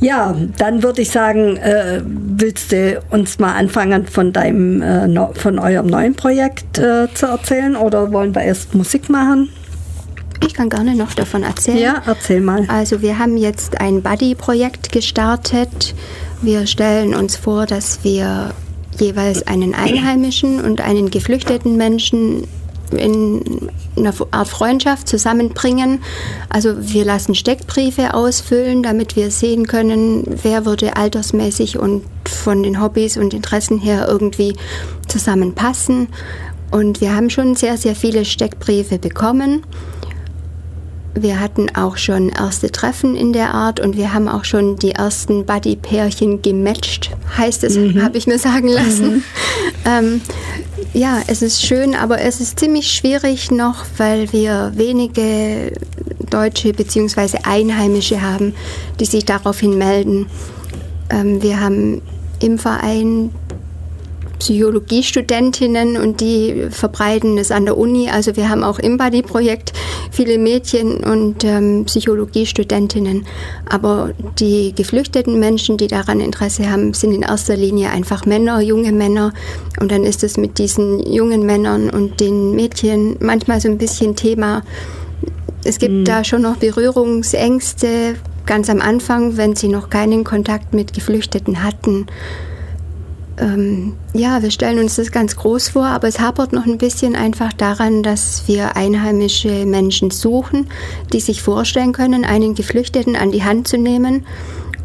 Ja, 0.00 0.34
dann 0.56 0.82
würde 0.82 1.02
ich 1.02 1.10
sagen, 1.10 1.56
äh, 1.56 2.00
willst 2.04 2.72
du 2.72 3.02
uns 3.10 3.38
mal 3.38 3.54
anfangen 3.54 4.06
von 4.06 4.32
deinem, 4.32 4.80
äh, 4.80 5.06
no, 5.06 5.32
von 5.34 5.58
eurem 5.58 5.86
neuen 5.86 6.14
Projekt 6.14 6.78
äh, 6.78 7.08
zu 7.12 7.26
erzählen 7.26 7.76
oder 7.76 8.10
wollen 8.12 8.34
wir 8.34 8.42
erst 8.42 8.74
Musik 8.74 9.10
machen? 9.10 9.50
Ich 10.46 10.54
kann 10.54 10.70
gerne 10.70 10.94
noch 10.94 11.12
davon 11.12 11.42
erzählen. 11.42 11.78
Ja, 11.78 12.02
erzähl 12.06 12.40
mal. 12.40 12.64
Also 12.68 13.02
wir 13.02 13.18
haben 13.18 13.36
jetzt 13.36 13.78
ein 13.80 14.00
Buddy-Projekt 14.00 14.90
gestartet 14.90 15.94
wir 16.42 16.66
stellen 16.66 17.14
uns 17.14 17.36
vor, 17.36 17.66
dass 17.66 18.02
wir 18.02 18.54
jeweils 18.98 19.46
einen 19.46 19.74
einheimischen 19.74 20.60
und 20.62 20.80
einen 20.80 21.10
geflüchteten 21.10 21.76
Menschen 21.76 22.46
in 22.92 23.70
einer 23.96 24.12
Art 24.32 24.48
Freundschaft 24.48 25.08
zusammenbringen. 25.08 26.00
Also 26.48 26.74
wir 26.78 27.04
lassen 27.04 27.34
Steckbriefe 27.34 28.14
ausfüllen, 28.14 28.82
damit 28.82 29.16
wir 29.16 29.30
sehen 29.30 29.66
können, 29.66 30.24
wer 30.42 30.66
würde 30.66 30.96
altersmäßig 30.96 31.78
und 31.78 32.02
von 32.28 32.62
den 32.62 32.80
Hobbys 32.82 33.16
und 33.16 33.34
Interessen 33.34 33.78
her 33.78 34.06
irgendwie 34.08 34.56
zusammenpassen. 35.06 36.08
Und 36.70 37.00
wir 37.00 37.14
haben 37.14 37.30
schon 37.30 37.54
sehr, 37.54 37.76
sehr 37.76 37.94
viele 37.94 38.24
Steckbriefe 38.24 38.98
bekommen. 38.98 39.62
Wir 41.14 41.40
hatten 41.40 41.74
auch 41.74 41.96
schon 41.96 42.28
erste 42.28 42.70
Treffen 42.70 43.16
in 43.16 43.32
der 43.32 43.52
Art 43.52 43.80
und 43.80 43.96
wir 43.96 44.12
haben 44.12 44.28
auch 44.28 44.44
schon 44.44 44.76
die 44.76 44.92
ersten 44.92 45.44
Buddy-Pärchen 45.44 46.40
gematcht, 46.40 47.10
heißt 47.36 47.64
es, 47.64 47.76
mhm. 47.76 48.02
habe 48.02 48.16
ich 48.16 48.26
mir 48.26 48.38
sagen 48.38 48.68
lassen. 48.68 49.14
Mhm. 49.14 49.22
Ähm, 49.84 50.20
ja, 50.92 51.20
es 51.26 51.42
ist 51.42 51.62
schön, 51.62 51.94
aber 51.94 52.20
es 52.20 52.40
ist 52.40 52.60
ziemlich 52.60 52.92
schwierig 52.92 53.50
noch, 53.50 53.84
weil 53.96 54.32
wir 54.32 54.72
wenige 54.76 55.72
Deutsche 56.30 56.72
bzw. 56.72 57.38
Einheimische 57.44 58.22
haben, 58.22 58.54
die 59.00 59.04
sich 59.04 59.24
daraufhin 59.24 59.78
melden. 59.78 60.26
Ähm, 61.10 61.42
wir 61.42 61.60
haben 61.60 62.02
im 62.40 62.58
Verein 62.58 63.30
Psychologiestudentinnen 64.40 65.96
und 65.98 66.20
die 66.20 66.66
verbreiten 66.70 67.38
es 67.38 67.50
an 67.50 67.66
der 67.66 67.76
Uni. 67.76 68.08
Also 68.10 68.36
wir 68.36 68.48
haben 68.48 68.64
auch 68.64 68.78
im 68.78 68.96
Buddy-Projekt 68.96 69.72
viele 70.10 70.38
Mädchen 70.38 71.04
und 71.04 71.44
ähm, 71.44 71.84
Psychologiestudentinnen. 71.84 73.26
Aber 73.68 74.12
die 74.38 74.74
geflüchteten 74.74 75.38
Menschen, 75.38 75.76
die 75.76 75.86
daran 75.86 76.20
Interesse 76.20 76.70
haben, 76.70 76.94
sind 76.94 77.12
in 77.12 77.22
erster 77.22 77.56
Linie 77.56 77.90
einfach 77.90 78.26
Männer, 78.26 78.60
junge 78.60 78.92
Männer. 78.92 79.32
Und 79.78 79.92
dann 79.92 80.04
ist 80.04 80.24
es 80.24 80.36
mit 80.36 80.58
diesen 80.58 81.00
jungen 81.00 81.44
Männern 81.44 81.90
und 81.90 82.18
den 82.20 82.56
Mädchen 82.56 83.16
manchmal 83.20 83.60
so 83.60 83.68
ein 83.68 83.78
bisschen 83.78 84.16
Thema. 84.16 84.62
Es 85.64 85.78
gibt 85.78 85.92
mhm. 85.92 86.04
da 86.04 86.24
schon 86.24 86.42
noch 86.42 86.56
Berührungsängste 86.56 88.16
ganz 88.46 88.70
am 88.70 88.80
Anfang, 88.80 89.36
wenn 89.36 89.54
sie 89.54 89.68
noch 89.68 89.90
keinen 89.90 90.24
Kontakt 90.24 90.72
mit 90.72 90.94
Geflüchteten 90.94 91.62
hatten 91.62 92.06
ähm, 93.40 93.94
ja, 94.12 94.42
wir 94.42 94.50
stellen 94.50 94.78
uns 94.78 94.96
das 94.96 95.10
ganz 95.10 95.34
groß 95.36 95.70
vor, 95.70 95.86
aber 95.86 96.08
es 96.08 96.20
hapert 96.20 96.52
noch 96.52 96.66
ein 96.66 96.78
bisschen 96.78 97.16
einfach 97.16 97.52
daran, 97.52 98.02
dass 98.02 98.46
wir 98.46 98.76
einheimische 98.76 99.64
Menschen 99.66 100.10
suchen, 100.10 100.68
die 101.12 101.20
sich 101.20 101.42
vorstellen 101.42 101.92
können, 101.92 102.24
einen 102.24 102.54
Geflüchteten 102.54 103.16
an 103.16 103.32
die 103.32 103.42
Hand 103.42 103.66
zu 103.66 103.78
nehmen 103.78 104.26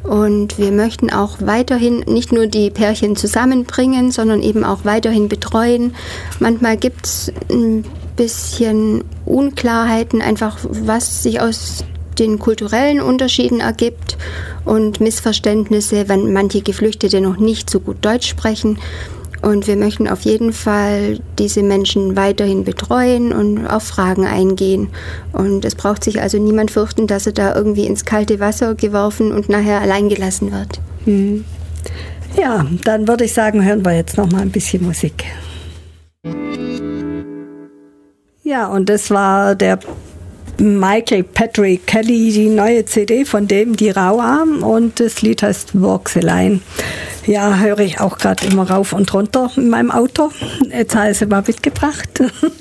Und 0.03 0.57
wir 0.57 0.71
möchten 0.71 1.11
auch 1.11 1.37
weiterhin 1.41 1.99
nicht 2.07 2.31
nur 2.31 2.47
die 2.47 2.71
Pärchen 2.71 3.15
zusammenbringen, 3.15 4.11
sondern 4.11 4.41
eben 4.41 4.63
auch 4.63 4.83
weiterhin 4.83 5.29
betreuen. 5.29 5.93
Manchmal 6.39 6.77
gibt 6.77 7.05
es 7.05 7.31
ein 7.51 7.85
bisschen 8.15 9.03
Unklarheiten, 9.25 10.21
einfach 10.21 10.57
was 10.63 11.23
sich 11.23 11.39
aus 11.39 11.83
den 12.19 12.39
kulturellen 12.39 13.01
Unterschieden 13.01 13.59
ergibt 13.59 14.17
und 14.65 14.99
Missverständnisse, 14.99 16.09
wenn 16.09 16.33
manche 16.33 16.61
Geflüchtete 16.61 17.21
noch 17.21 17.37
nicht 17.37 17.69
so 17.69 17.79
gut 17.79 17.97
Deutsch 18.01 18.27
sprechen. 18.27 18.79
Und 19.41 19.67
wir 19.67 19.75
möchten 19.75 20.07
auf 20.07 20.21
jeden 20.21 20.53
Fall 20.53 21.19
diese 21.39 21.63
Menschen 21.63 22.15
weiterhin 22.15 22.63
betreuen 22.63 23.33
und 23.33 23.65
auf 23.67 23.83
Fragen 23.83 24.25
eingehen. 24.25 24.89
Und 25.33 25.65
es 25.65 25.75
braucht 25.75 26.03
sich 26.03 26.21
also 26.21 26.37
niemand 26.37 26.71
fürchten, 26.71 27.07
dass 27.07 27.25
er 27.25 27.33
da 27.33 27.55
irgendwie 27.55 27.85
ins 27.85 28.05
kalte 28.05 28.39
Wasser 28.39 28.75
geworfen 28.75 29.31
und 29.31 29.49
nachher 29.49 29.81
allein 29.81 30.09
gelassen 30.09 30.51
wird. 30.51 30.79
Mhm. 31.05 31.45
Ja, 32.39 32.65
dann 32.85 33.07
würde 33.07 33.25
ich 33.25 33.33
sagen, 33.33 33.65
hören 33.65 33.83
wir 33.83 33.95
jetzt 33.95 34.17
noch 34.17 34.31
mal 34.31 34.41
ein 34.41 34.51
bisschen 34.51 34.83
Musik. 34.83 35.25
Ja, 38.43 38.67
und 38.67 38.89
das 38.89 39.09
war 39.11 39.55
der 39.55 39.79
Michael 40.57 41.23
Patrick 41.23 41.87
Kelly, 41.87 42.31
die 42.31 42.49
neue 42.49 42.85
CD 42.85 43.25
von 43.25 43.47
dem, 43.47 43.75
die 43.75 43.89
Rauarm 43.89 44.61
und 44.61 44.99
das 44.99 45.21
Lied 45.21 45.41
heißt 45.41 45.73
Line. 45.73 46.59
Ja, 47.25 47.55
höre 47.55 47.79
ich 47.79 47.99
auch 47.99 48.17
gerade 48.17 48.45
immer 48.47 48.69
rauf 48.69 48.93
und 48.93 49.13
runter 49.13 49.51
in 49.55 49.69
meinem 49.69 49.91
Auto. 49.91 50.31
Jetzt 50.75 50.95
habe 50.95 51.11
ich 51.11 51.17
sie 51.19 51.27
mal 51.27 51.43
mitgebracht. 51.45 52.09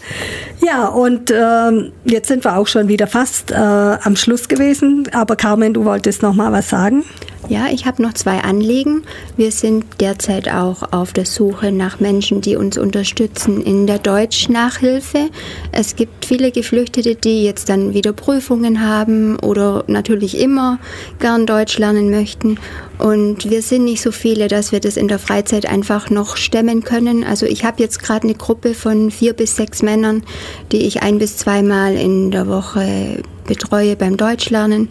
ja, 0.64 0.86
und 0.86 1.30
äh, 1.30 1.90
jetzt 2.04 2.28
sind 2.28 2.44
wir 2.44 2.56
auch 2.56 2.66
schon 2.66 2.88
wieder 2.88 3.06
fast 3.06 3.50
äh, 3.52 3.54
am 3.54 4.16
Schluss 4.16 4.48
gewesen. 4.48 5.08
Aber 5.12 5.36
Carmen, 5.36 5.72
du 5.72 5.84
wolltest 5.84 6.22
noch 6.22 6.34
mal 6.34 6.52
was 6.52 6.68
sagen? 6.68 7.04
Ja, 7.48 7.66
ich 7.72 7.86
habe 7.86 8.02
noch 8.02 8.12
zwei 8.12 8.40
Anliegen. 8.40 9.02
Wir 9.36 9.50
sind 9.50 9.84
derzeit 10.00 10.48
auch 10.48 10.92
auf 10.92 11.12
der 11.12 11.24
Suche 11.24 11.72
nach 11.72 11.98
Menschen, 11.98 12.42
die 12.42 12.54
uns 12.54 12.78
unterstützen 12.78 13.62
in 13.62 13.86
der 13.86 13.98
Deutschnachhilfe. 13.98 15.30
Es 15.72 15.96
gibt 15.96 16.26
viele 16.26 16.52
Geflüchtete, 16.52 17.14
die 17.14 17.44
jetzt 17.44 17.68
dann 17.68 17.94
wieder 17.94 18.12
Prüfungen 18.12 18.86
haben 18.86 19.38
oder 19.38 19.84
natürlich 19.86 20.38
immer 20.38 20.78
gern 21.18 21.46
Deutsch 21.46 21.78
lernen 21.78 22.10
möchten. 22.10 22.58
Und 22.98 23.50
wir 23.50 23.62
sind 23.62 23.84
nicht 23.84 24.02
so 24.02 24.12
viele, 24.12 24.46
dass 24.46 24.70
wir 24.70 24.80
das 24.80 24.96
in 24.96 25.08
der 25.08 25.18
Freizeit 25.18 25.66
einfach 25.66 26.10
noch 26.10 26.36
stemmen 26.36 26.84
können. 26.84 27.24
Also 27.24 27.46
ich 27.46 27.64
habe 27.64 27.82
jetzt 27.82 28.02
gerade 28.02 28.24
eine 28.24 28.34
Gruppe 28.34 28.74
von 28.74 29.10
vier 29.10 29.32
bis 29.32 29.56
sechs 29.56 29.82
Männern, 29.82 30.22
die 30.70 30.86
ich 30.86 31.02
ein 31.02 31.18
bis 31.18 31.38
zweimal 31.38 31.94
in 31.94 32.30
der 32.30 32.46
Woche 32.46 33.22
betreue 33.46 33.96
beim 33.96 34.16
Deutschlernen 34.16 34.90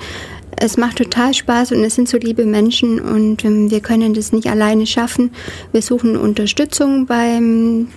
es 0.60 0.78
macht 0.78 0.98
total 0.98 1.34
Spaß 1.34 1.72
und 1.72 1.84
es 1.84 1.96
sind 1.96 2.10
so 2.10 2.18
liebe 2.18 2.46
Menschen 2.46 3.00
und 3.00 3.46
ähm, 3.46 3.72
wir 3.72 3.80
können 3.80 4.14
das 4.14 4.32
nicht 4.32 4.48
alleine 4.48 4.86
schaffen. 4.86 5.32
Wir 5.72 5.82
suchen 5.82 6.18
Unterstützung 6.18 7.06
beim 7.06 7.88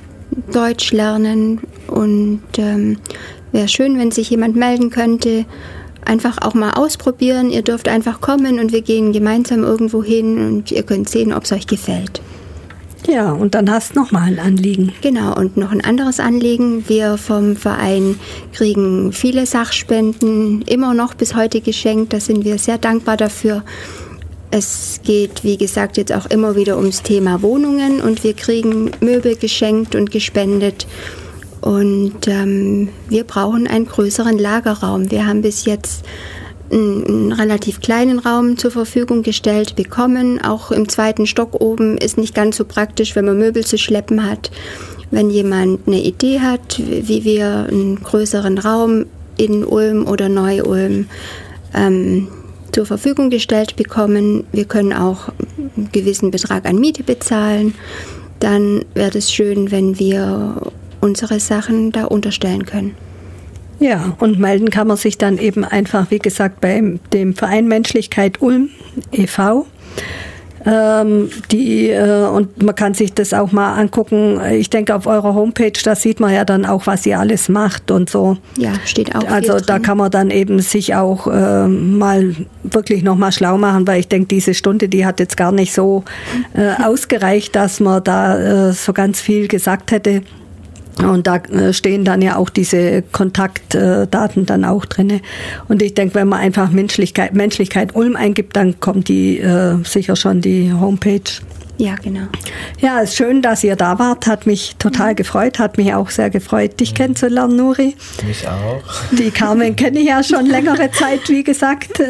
Deutschlernen 0.53 1.61
und 1.89 2.43
ähm, 2.59 2.99
wäre 3.51 3.69
schön, 3.69 3.99
wenn 3.99 4.11
sich 4.11 4.31
jemand 4.31 4.57
melden 4.57 4.91
könnte. 4.91 5.45
Einfach 6.05 6.39
auch 6.43 6.55
mal 6.55 6.73
ausprobieren. 6.73 7.51
Ihr 7.51 7.63
dürft 7.63 7.89
einfach 7.89 8.21
kommen 8.21 8.59
und 8.59 8.73
wir 8.73 8.83
gehen 8.83 9.13
gemeinsam 9.13 9.63
irgendwo 9.63 10.03
hin 10.03 10.39
und 10.39 10.73
ihr 10.73 10.83
könnt 10.83 11.09
sehen, 11.09 11.33
ob 11.33 11.45
es 11.45 11.53
euch 11.53 11.67
gefällt. 11.67 12.23
Ja, 13.09 13.33
und 13.33 13.55
dann 13.55 13.71
hast 13.71 13.95
du 13.95 14.01
nochmal 14.01 14.29
ein 14.29 14.39
Anliegen. 14.39 14.93
Genau, 15.01 15.35
und 15.35 15.57
noch 15.57 15.73
ein 15.73 15.83
anderes 15.83 16.21
Anliegen. 16.21 16.89
Wir 16.89 17.17
vom 17.17 17.57
Verein 17.57 18.19
kriegen 18.53 19.13
viele 19.13 19.45
Sachspenden 19.47 20.63
immer 20.63 20.95
noch 20.95 21.15
bis 21.15 21.35
heute 21.35 21.61
geschenkt. 21.61 22.13
Da 22.13 22.21
sind 22.21 22.45
wir 22.45 22.59
sehr 22.59 22.79
dankbar 22.79 23.17
dafür. 23.17 23.65
Es 24.51 25.01
geht, 25.03 25.45
wie 25.45 25.57
gesagt, 25.57 25.97
jetzt 25.97 26.13
auch 26.13 26.27
immer 26.27 26.57
wieder 26.57 26.77
ums 26.77 27.03
Thema 27.03 27.43
Wohnungen 27.43 28.01
und 28.01 28.23
wir 28.23 28.35
kriegen 28.35 28.91
Möbel 29.01 29.37
geschenkt 29.37 29.95
und 29.95 30.11
gespendet. 30.11 30.87
Und 31.63 32.27
ähm, 32.27 32.89
wir 33.09 33.25
brauchen 33.25 33.67
einen 33.67 33.87
größeren 33.87 34.39
Lagerraum. 34.39 35.11
Wir 35.11 35.27
haben 35.27 35.43
bis 35.43 35.65
jetzt 35.65 36.05
einen 36.73 37.33
relativ 37.33 37.81
kleinen 37.81 38.19
Raum 38.19 38.57
zur 38.57 38.71
Verfügung 38.71 39.23
gestellt 39.23 39.77
bekommen. 39.77 40.41
Auch 40.43 40.71
im 40.71 40.89
zweiten 40.89 41.27
Stock 41.27 41.61
oben 41.61 41.99
ist 41.99 42.19
nicht 42.19 42.35
ganz 42.35 42.57
so 42.57 42.65
praktisch, 42.65 43.15
wenn 43.15 43.27
man 43.27 43.39
Möbel 43.39 43.65
zu 43.65 43.79
schleppen 43.79 44.29
hat. 44.29 44.51
Wenn 45.11 45.31
jemand 45.31 45.87
eine 45.87 46.03
Idee 46.03 46.41
hat, 46.41 46.81
wie 46.81 47.25
wir 47.25 47.67
einen 47.69 48.03
größeren 48.03 48.59
Raum 48.59 49.07
in 49.37 49.65
Ulm 49.65 50.07
oder 50.07 50.29
Neu-Ulm 50.29 51.07
ähm, 51.75 52.29
zur 52.73 52.87
Verfügung 52.87 53.29
gestellt 53.31 53.77
bekommen. 53.77 54.45
Wir 54.53 54.65
können 54.65 54.93
auch 54.93 55.29
einen 55.77 55.91
gewissen 55.93 56.31
Betrag 56.31 56.65
an 56.65 56.77
Miete 56.77 57.03
bezahlen. 57.03 57.75
Dann 58.41 58.85
wäre 58.95 59.19
es 59.19 59.31
schön, 59.33 59.71
wenn 59.71 59.99
wir 59.99 60.73
unsere 61.01 61.39
Sachen 61.39 61.93
da 61.93 62.05
unterstellen 62.05 62.65
können. 62.65 62.95
Ja, 63.83 64.15
und 64.21 64.39
melden 64.39 64.71
kann 64.71 64.87
man 64.87 64.97
sich 64.97 65.19
dann 65.19 65.39
eben 65.39 65.65
einfach, 65.65 66.11
wie 66.11 66.21
gesagt, 66.21 66.61
bei 66.61 66.81
dem 67.13 67.35
Verein 67.35 67.67
Menschlichkeit 67.67 68.41
Ulm 68.41 68.71
e.V. 69.11 69.67
Ähm, 70.65 71.29
die, 71.51 71.91
äh, 71.91 72.25
und 72.27 72.63
man 72.63 72.77
kann 72.77 72.95
sich 72.95 73.13
das 73.13 73.35
auch 73.35 73.51
mal 73.51 73.75
angucken. 73.75 74.41
Ich 74.53 74.71
denke, 74.71 74.95
auf 74.95 75.09
eurer 75.09 75.35
Homepage, 75.35 75.73
da 75.83 75.97
sieht 75.97 76.21
man 76.21 76.33
ja 76.33 76.45
dann 76.45 76.65
auch, 76.65 76.87
was 76.87 77.05
ihr 77.05 77.19
alles 77.19 77.49
macht 77.49 77.91
und 77.91 78.09
so. 78.09 78.37
Ja, 78.57 78.73
steht 78.85 79.15
auch. 79.17 79.27
Also 79.29 79.59
da 79.59 79.81
kann 79.81 79.99
man 79.99 80.13
dann 80.13 80.31
eben 80.31 80.61
sich 80.61 80.95
auch 80.95 81.27
äh, 81.27 81.67
mal 81.67 82.37
wirklich 82.63 83.03
nochmal 83.03 83.33
schlau 83.33 83.59
machen, 83.59 83.89
weil 83.89 83.99
ich 83.99 84.09
denke, 84.09 84.29
diese 84.29 84.55
Stunde, 84.55 84.89
die 84.89 85.05
hat 85.05 85.19
jetzt 85.19 85.37
gar 85.37 85.51
nicht 85.51 85.75
so 85.75 86.05
äh, 86.55 86.81
ausgereicht, 86.85 87.57
dass 87.57 87.81
man 87.81 88.05
da 88.05 88.69
äh, 88.69 88.73
so 88.73 88.93
ganz 88.93 89.21
viel 89.21 89.49
gesagt 89.49 89.91
hätte. 89.91 90.23
Und 90.99 91.27
da 91.27 91.37
äh, 91.37 91.73
stehen 91.73 92.05
dann 92.05 92.21
ja 92.23 92.37
auch 92.37 92.51
diese 92.51 93.03
Kontaktdaten 93.03 94.47
dann 94.47 94.65
auch 94.65 94.85
drinne. 94.85 95.21
Und 95.69 95.83
ich 95.83 95.95
denke, 95.95 96.17
wenn 96.17 96.29
man 96.29 96.41
einfach 96.41 96.71
Menschlichkeit, 96.71 97.35
Menschlichkeit 97.35 97.95
Ulm 97.95 98.17
eingibt, 98.17 98.57
dann 98.57 98.79
kommt 98.79 99.09
die 99.09 99.39
äh, 99.39 99.83
sicher 99.85 100.17
schon 100.17 100.41
die 100.41 100.73
Homepage. 100.73 101.21
Ja, 101.79 101.95
genau. 101.97 102.27
Ja, 102.81 103.01
es 103.01 103.11
ist 103.11 103.17
schön, 103.17 103.43
dass 103.43 103.65
ihr 103.65 103.77
da 103.77 103.99
wart. 103.99 104.27
Hat 104.27 104.47
mich 104.47 104.77
total 104.79 105.15
gefreut. 105.15 105.59
Hat 105.59 105.79
mich 105.79 105.95
auch 105.95 106.11
sehr 106.11 106.31
gefreut, 106.31 106.79
dich 106.81 106.95
kennenzulernen, 106.95 107.57
Nuri. 107.57 107.97
Mich 108.27 108.47
auch. 108.47 108.83
Die 109.11 109.31
Carmen 109.31 109.75
kenne 109.77 110.01
ich 110.01 110.09
ja 110.09 110.23
schon 110.23 110.47
längere 110.53 110.91
Zeit, 110.91 111.29
wie 111.29 111.43
gesagt. 111.43 112.03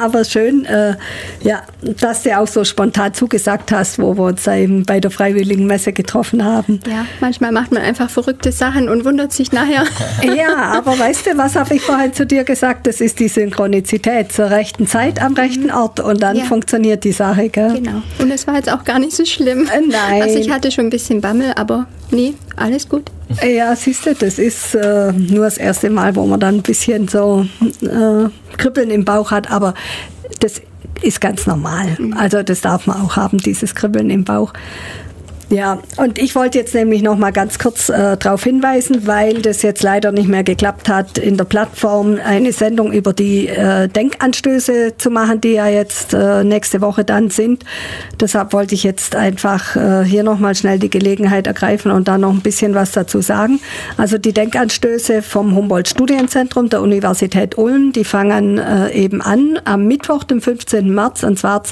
Aber 0.00 0.24
schön, 0.24 0.64
äh, 0.64 0.96
ja, 1.42 1.62
dass 2.00 2.22
du 2.22 2.36
auch 2.36 2.46
so 2.46 2.64
spontan 2.64 3.14
zugesagt 3.14 3.70
hast, 3.72 3.98
wo 3.98 4.16
wir 4.16 4.24
uns 4.24 4.46
eben 4.46 4.84
bei 4.84 5.00
der 5.00 5.10
Freiwilligen 5.10 5.66
Messe 5.66 5.92
getroffen 5.92 6.44
haben. 6.44 6.80
Ja, 6.86 7.06
manchmal 7.20 7.52
macht 7.52 7.72
man 7.72 7.82
einfach 7.82 8.10
verrückte 8.10 8.52
Sachen 8.52 8.88
und 8.88 9.04
wundert 9.04 9.32
sich 9.32 9.52
nachher. 9.52 9.84
Ja, 10.22 10.72
aber 10.72 10.98
weißt 10.98 11.26
du, 11.26 11.38
was 11.38 11.56
habe 11.56 11.74
ich 11.74 11.82
vorhin 11.82 12.12
zu 12.12 12.24
dir 12.24 12.44
gesagt? 12.44 12.86
Das 12.86 13.00
ist 13.00 13.18
die 13.18 13.28
Synchronizität 13.28 14.32
zur 14.32 14.50
rechten 14.50 14.86
Zeit 14.86 15.20
am 15.20 15.34
rechten 15.34 15.70
Ort 15.70 16.00
und 16.00 16.22
dann 16.22 16.36
ja. 16.36 16.44
funktioniert 16.44 17.04
die 17.04 17.12
Sache. 17.12 17.48
Gell? 17.48 17.80
Genau. 17.80 18.02
Und 18.18 18.30
es 18.30 18.46
war 18.46 18.54
jetzt 18.54 18.70
auch 18.70 18.84
gar 18.84 18.98
nicht 18.98 19.11
so 19.16 19.24
schlimm. 19.24 19.66
Äh, 19.66 19.80
nein. 19.88 20.22
Also 20.22 20.38
ich 20.38 20.50
hatte 20.50 20.70
schon 20.70 20.86
ein 20.86 20.90
bisschen 20.90 21.20
Bammel, 21.20 21.52
aber 21.56 21.86
nee, 22.10 22.34
alles 22.56 22.88
gut. 22.88 23.10
Ja, 23.42 23.74
siehst 23.74 24.06
du, 24.06 24.14
das 24.14 24.38
ist 24.38 24.74
äh, 24.74 25.12
nur 25.12 25.44
das 25.44 25.58
erste 25.58 25.90
Mal, 25.90 26.14
wo 26.16 26.26
man 26.26 26.40
dann 26.40 26.56
ein 26.56 26.62
bisschen 26.62 27.08
so 27.08 27.46
äh, 27.82 28.28
Kribbeln 28.56 28.90
im 28.90 29.04
Bauch 29.04 29.30
hat, 29.30 29.50
aber 29.50 29.74
das 30.40 30.60
ist 31.02 31.20
ganz 31.20 31.46
normal. 31.46 31.96
Mhm. 31.98 32.14
Also 32.14 32.42
das 32.42 32.60
darf 32.60 32.86
man 32.86 33.00
auch 33.00 33.16
haben, 33.16 33.38
dieses 33.38 33.74
Kribbeln 33.74 34.10
im 34.10 34.24
Bauch. 34.24 34.52
Ja, 35.52 35.80
und 35.98 36.18
ich 36.18 36.34
wollte 36.34 36.56
jetzt 36.56 36.74
nämlich 36.74 37.02
noch 37.02 37.18
mal 37.18 37.30
ganz 37.30 37.58
kurz 37.58 37.90
äh, 37.90 38.16
darauf 38.16 38.42
hinweisen, 38.42 39.06
weil 39.06 39.42
das 39.42 39.60
jetzt 39.60 39.82
leider 39.82 40.10
nicht 40.10 40.26
mehr 40.26 40.44
geklappt 40.44 40.88
hat, 40.88 41.18
in 41.18 41.36
der 41.36 41.44
Plattform 41.44 42.18
eine 42.24 42.54
Sendung 42.54 42.90
über 42.90 43.12
die 43.12 43.48
äh, 43.48 43.86
Denkanstöße 43.86 44.94
zu 44.96 45.10
machen, 45.10 45.42
die 45.42 45.52
ja 45.52 45.68
jetzt 45.68 46.14
äh, 46.14 46.42
nächste 46.42 46.80
Woche 46.80 47.04
dann 47.04 47.28
sind. 47.28 47.66
Deshalb 48.18 48.54
wollte 48.54 48.74
ich 48.74 48.82
jetzt 48.82 49.14
einfach 49.14 49.76
äh, 49.76 50.04
hier 50.04 50.22
noch 50.22 50.38
mal 50.38 50.54
schnell 50.54 50.78
die 50.78 50.88
Gelegenheit 50.88 51.46
ergreifen 51.46 51.90
und 51.90 52.08
da 52.08 52.16
noch 52.16 52.32
ein 52.32 52.40
bisschen 52.40 52.74
was 52.74 52.92
dazu 52.92 53.20
sagen. 53.20 53.60
Also 53.98 54.16
die 54.16 54.32
Denkanstöße 54.32 55.20
vom 55.20 55.54
Humboldt 55.54 55.86
Studienzentrum 55.86 56.70
der 56.70 56.80
Universität 56.80 57.58
Ulm, 57.58 57.92
die 57.92 58.04
fangen 58.04 58.56
äh, 58.56 58.90
eben 58.92 59.20
an 59.20 59.60
am 59.66 59.86
Mittwoch, 59.86 60.24
dem 60.24 60.40
15. 60.40 60.94
März, 60.94 61.24
und 61.24 61.38
zwar 61.38 61.62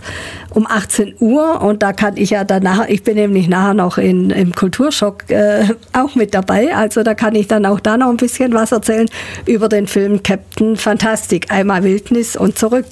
um 0.51 0.67
18 0.67 1.15
Uhr. 1.19 1.63
Und 1.63 1.83
da 1.83 1.95
kann 1.95 2.19
ich 2.19 2.29
ja 2.29 2.45
danach, 2.45 2.87
ich 2.87 3.05
bin 3.05 3.15
nämlich 3.15 3.49
nachher 3.49 3.70
Jahr 3.71 3.75
noch 3.75 3.99
in, 3.99 4.31
im 4.31 4.55
Kulturschock 4.55 5.31
äh, 5.31 5.65
auch 5.93 6.15
mit 6.15 6.35
dabei. 6.35 6.75
Also 6.75 7.03
da 7.03 7.15
kann 7.15 7.35
ich 7.35 7.49
dann 7.49 7.67
auch 7.67 7.81
da 7.81 7.97
noch 7.97 8.09
ein 8.09 8.17
bisschen 8.17 8.53
was 8.53 8.73
erzählen 8.73 9.09
über 9.47 9.69
den 9.69 9.87
Film 9.87 10.23
Captain 10.23 10.77
Fantastic. 10.77 11.51
Einmal 11.51 11.85
Wildnis 11.85 12.37
und 12.37 12.59
zurück. 12.59 12.87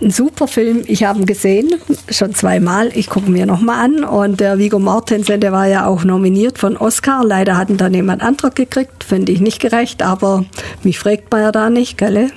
Ein 0.00 0.10
super 0.10 0.46
Film. 0.46 0.84
Ich 0.86 1.02
habe 1.04 1.18
ihn 1.18 1.26
gesehen, 1.26 1.74
schon 2.10 2.32
zweimal. 2.32 2.90
Ich 2.94 3.08
gucke 3.08 3.30
mir 3.30 3.46
nochmal 3.46 3.84
an. 3.84 4.04
Und 4.04 4.38
der 4.38 4.58
Vigo 4.58 4.78
Mortensen, 4.78 5.40
der 5.40 5.50
war 5.50 5.66
ja 5.66 5.86
auch 5.86 6.04
nominiert 6.04 6.58
von 6.58 6.76
Oscar. 6.76 7.24
Leider 7.24 7.56
hat 7.56 7.70
ihn 7.70 7.78
dann 7.78 7.94
jemand 7.94 8.22
anderes 8.22 8.54
gekriegt. 8.54 9.02
Finde 9.02 9.32
ich 9.32 9.40
nicht 9.40 9.60
gerecht, 9.60 10.02
aber 10.02 10.44
mich 10.84 10.98
fragt 10.98 11.32
man 11.32 11.40
ja 11.40 11.52
da 11.52 11.68
nicht, 11.68 11.98
gell? 11.98 12.30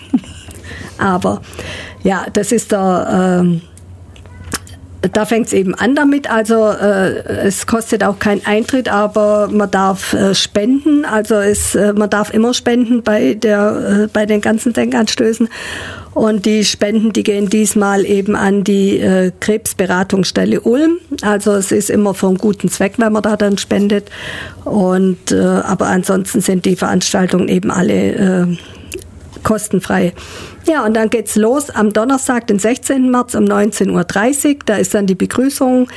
aber 0.98 1.42
ja, 2.04 2.26
das 2.34 2.52
ist 2.52 2.72
der... 2.72 3.42
Ähm, 3.42 3.62
da 5.02 5.26
fängt 5.26 5.48
es 5.48 5.54
eben 5.54 5.74
an 5.74 5.96
damit. 5.96 6.30
Also 6.30 6.70
äh, 6.70 7.24
es 7.46 7.66
kostet 7.66 8.04
auch 8.04 8.20
keinen 8.20 8.46
Eintritt, 8.46 8.88
aber 8.88 9.50
man 9.52 9.72
darf 9.72 10.14
äh, 10.14 10.36
spenden. 10.36 11.06
Also 11.06 11.36
es, 11.36 11.74
äh, 11.74 11.94
man 11.94 12.10
darf 12.10 12.34
immer 12.34 12.54
spenden 12.54 13.02
bei 13.02 13.34
der 13.34 14.04
äh, 14.04 14.08
bei 14.08 14.26
den 14.26 14.42
ganzen 14.42 14.74
Denkanstößen. 14.74 15.50
Und 16.14 16.46
die 16.46 16.66
Spenden, 16.66 17.14
die 17.14 17.24
gehen 17.24 17.50
diesmal 17.50 18.06
eben 18.06 18.36
an 18.36 18.64
die 18.64 19.00
äh, 19.00 19.32
Krebsberatungsstelle 19.40 20.60
Ulm. 20.62 20.98
Also 21.22 21.54
es 21.54 21.72
ist 21.72 21.90
immer 21.90 22.14
für 22.14 22.34
guten 22.34 22.70
Zweck, 22.70 22.96
wenn 22.98 23.14
man 23.14 23.24
da 23.24 23.38
dann 23.38 23.58
spendet. 23.58 24.12
Und 24.66 25.32
äh, 25.32 25.40
aber 25.40 25.88
ansonsten 25.88 26.42
sind 26.42 26.66
die 26.66 26.76
Veranstaltungen 26.76 27.48
eben 27.48 27.72
alle 27.72 27.94
äh, 27.94 28.58
kostenfrei. 29.44 30.14
Ja, 30.68 30.86
und 30.86 30.94
dann 30.94 31.10
geht's 31.10 31.36
los 31.36 31.72
am 31.72 31.92
Donnerstag, 31.92 32.48
den 32.48 32.60
16. 32.60 33.10
März 33.10 33.34
um 33.34 33.46
19.30 33.46 34.48
Uhr. 34.48 34.60
Da 34.66 34.76
ist 34.76 34.94
dann 34.94 35.08
die 35.08 35.16
Begrüßung, 35.16 35.88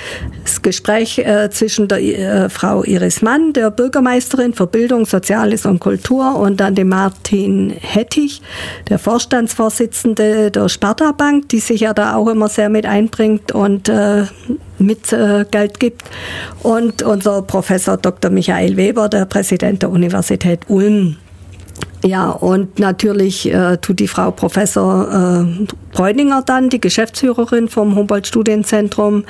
das 0.42 0.62
Gespräch 0.62 1.18
äh, 1.18 1.50
zwischen 1.50 1.86
der 1.86 2.00
äh, 2.02 2.48
Frau 2.48 2.82
Iris 2.82 3.20
Mann, 3.20 3.52
der 3.52 3.70
Bürgermeisterin 3.70 4.54
für 4.54 4.66
Bildung, 4.66 5.04
Soziales 5.04 5.66
und 5.66 5.80
Kultur, 5.80 6.36
und 6.36 6.60
dann 6.60 6.74
dem 6.74 6.88
Martin 6.88 7.74
Hettich, 7.78 8.40
der 8.88 8.98
Vorstandsvorsitzende 8.98 10.50
der 10.50 10.68
Sparta 10.70 11.12
Bank, 11.12 11.50
die 11.50 11.60
sich 11.60 11.82
ja 11.82 11.92
da 11.92 12.14
auch 12.14 12.28
immer 12.28 12.48
sehr 12.48 12.70
mit 12.70 12.86
einbringt 12.86 13.52
und 13.52 13.90
äh, 13.90 14.24
mit 14.78 15.12
äh, 15.12 15.44
Geld 15.50 15.78
gibt. 15.78 16.04
Und 16.62 17.02
unser 17.02 17.42
Professor 17.42 17.98
Dr. 17.98 18.30
Michael 18.30 18.76
Weber, 18.76 19.10
der 19.10 19.26
Präsident 19.26 19.82
der 19.82 19.90
Universität 19.90 20.60
Ulm. 20.68 21.16
Ja, 22.04 22.30
und 22.30 22.78
natürlich 22.78 23.50
äh, 23.50 23.78
tut 23.78 23.98
die 23.98 24.08
Frau 24.08 24.30
Professor 24.30 25.08
äh, 25.40 25.66
Bräuninger 25.92 26.42
dann, 26.42 26.68
die 26.68 26.80
Geschäftsführerin 26.80 27.68
vom 27.68 27.96
Humboldt-Studienzentrum, 27.96 29.24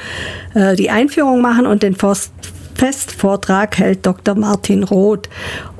äh, 0.54 0.74
die 0.74 0.90
Einführung 0.90 1.40
machen 1.40 1.66
und 1.66 1.82
den 1.82 1.94
Forst 1.94 2.32
Festvortrag 2.74 3.78
hält 3.78 4.04
Dr. 4.04 4.34
Martin 4.34 4.82
Roth. 4.82 5.28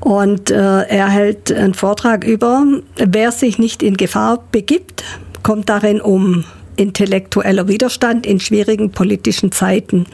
Und 0.01 0.51
äh, 0.51 0.83
er 0.83 1.09
hält 1.09 1.51
einen 1.51 1.75
Vortrag 1.75 2.25
über, 2.25 2.65
wer 2.97 3.33
sich 3.33 3.59
nicht 3.59 3.83
in 3.83 3.97
Gefahr 3.97 4.45
begibt, 4.53 5.03
kommt 5.43 5.69
darin 5.69 6.01
um 6.01 6.45
intellektueller 6.77 7.69
Widerstand 7.69 8.27
in 8.27 8.41
schwierigen 8.41 8.91
politischen 8.91 9.53
Zeiten. 9.53 10.07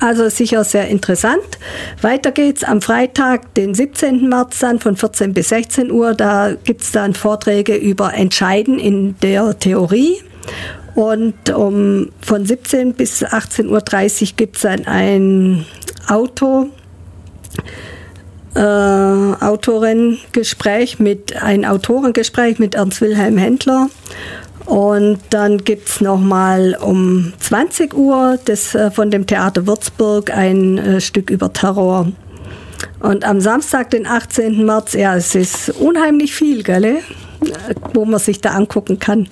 Also 0.00 0.28
sicher 0.28 0.64
sehr 0.64 0.88
interessant. 0.88 1.58
Weiter 2.02 2.32
geht's 2.32 2.64
am 2.64 2.82
Freitag, 2.82 3.54
den 3.54 3.74
17. 3.74 4.28
März 4.28 4.58
dann 4.58 4.80
von 4.80 4.96
14 4.96 5.32
bis 5.32 5.48
16 5.48 5.90
Uhr. 5.90 6.14
Da 6.14 6.54
gibt's 6.64 6.92
dann 6.92 7.14
Vorträge 7.14 7.74
über 7.74 8.12
Entscheiden 8.14 8.78
in 8.78 9.16
der 9.20 9.58
Theorie. 9.58 10.18
Und 10.94 11.50
um, 11.50 12.10
von 12.20 12.46
17 12.46 12.94
bis 12.94 13.24
18.30 13.24 14.22
Uhr 14.22 14.28
gibt's 14.36 14.60
dann 14.60 14.86
ein 14.86 15.66
Auto, 16.08 16.68
äh, 18.54 18.60
Autorengespräch 18.60 21.00
mit 21.00 21.42
ein 21.42 21.64
Autorengespräch 21.64 22.58
mit 22.58 22.74
Ernst 22.76 23.00
Wilhelm 23.00 23.38
Händler 23.38 23.88
und 24.66 25.18
dann 25.30 25.58
gibt's 25.58 26.00
noch 26.00 26.18
mal 26.18 26.76
um 26.80 27.32
20 27.38 27.94
Uhr 27.94 28.38
das, 28.44 28.74
äh, 28.74 28.90
von 28.90 29.10
dem 29.10 29.26
Theater 29.26 29.66
Würzburg 29.66 30.30
ein 30.30 30.78
äh, 30.78 31.00
Stück 31.00 31.30
über 31.30 31.52
Terror. 31.52 32.10
Und 33.00 33.24
am 33.24 33.40
Samstag, 33.40 33.90
den 33.90 34.06
18. 34.06 34.64
März, 34.64 34.94
ja, 34.94 35.14
es 35.16 35.34
ist 35.34 35.68
unheimlich 35.68 36.34
viel, 36.34 36.62
gell, 36.62 36.84
äh, 36.84 37.00
wo 37.92 38.04
man 38.06 38.18
sich 38.20 38.40
da 38.40 38.50
angucken 38.50 38.98
kann. 38.98 39.28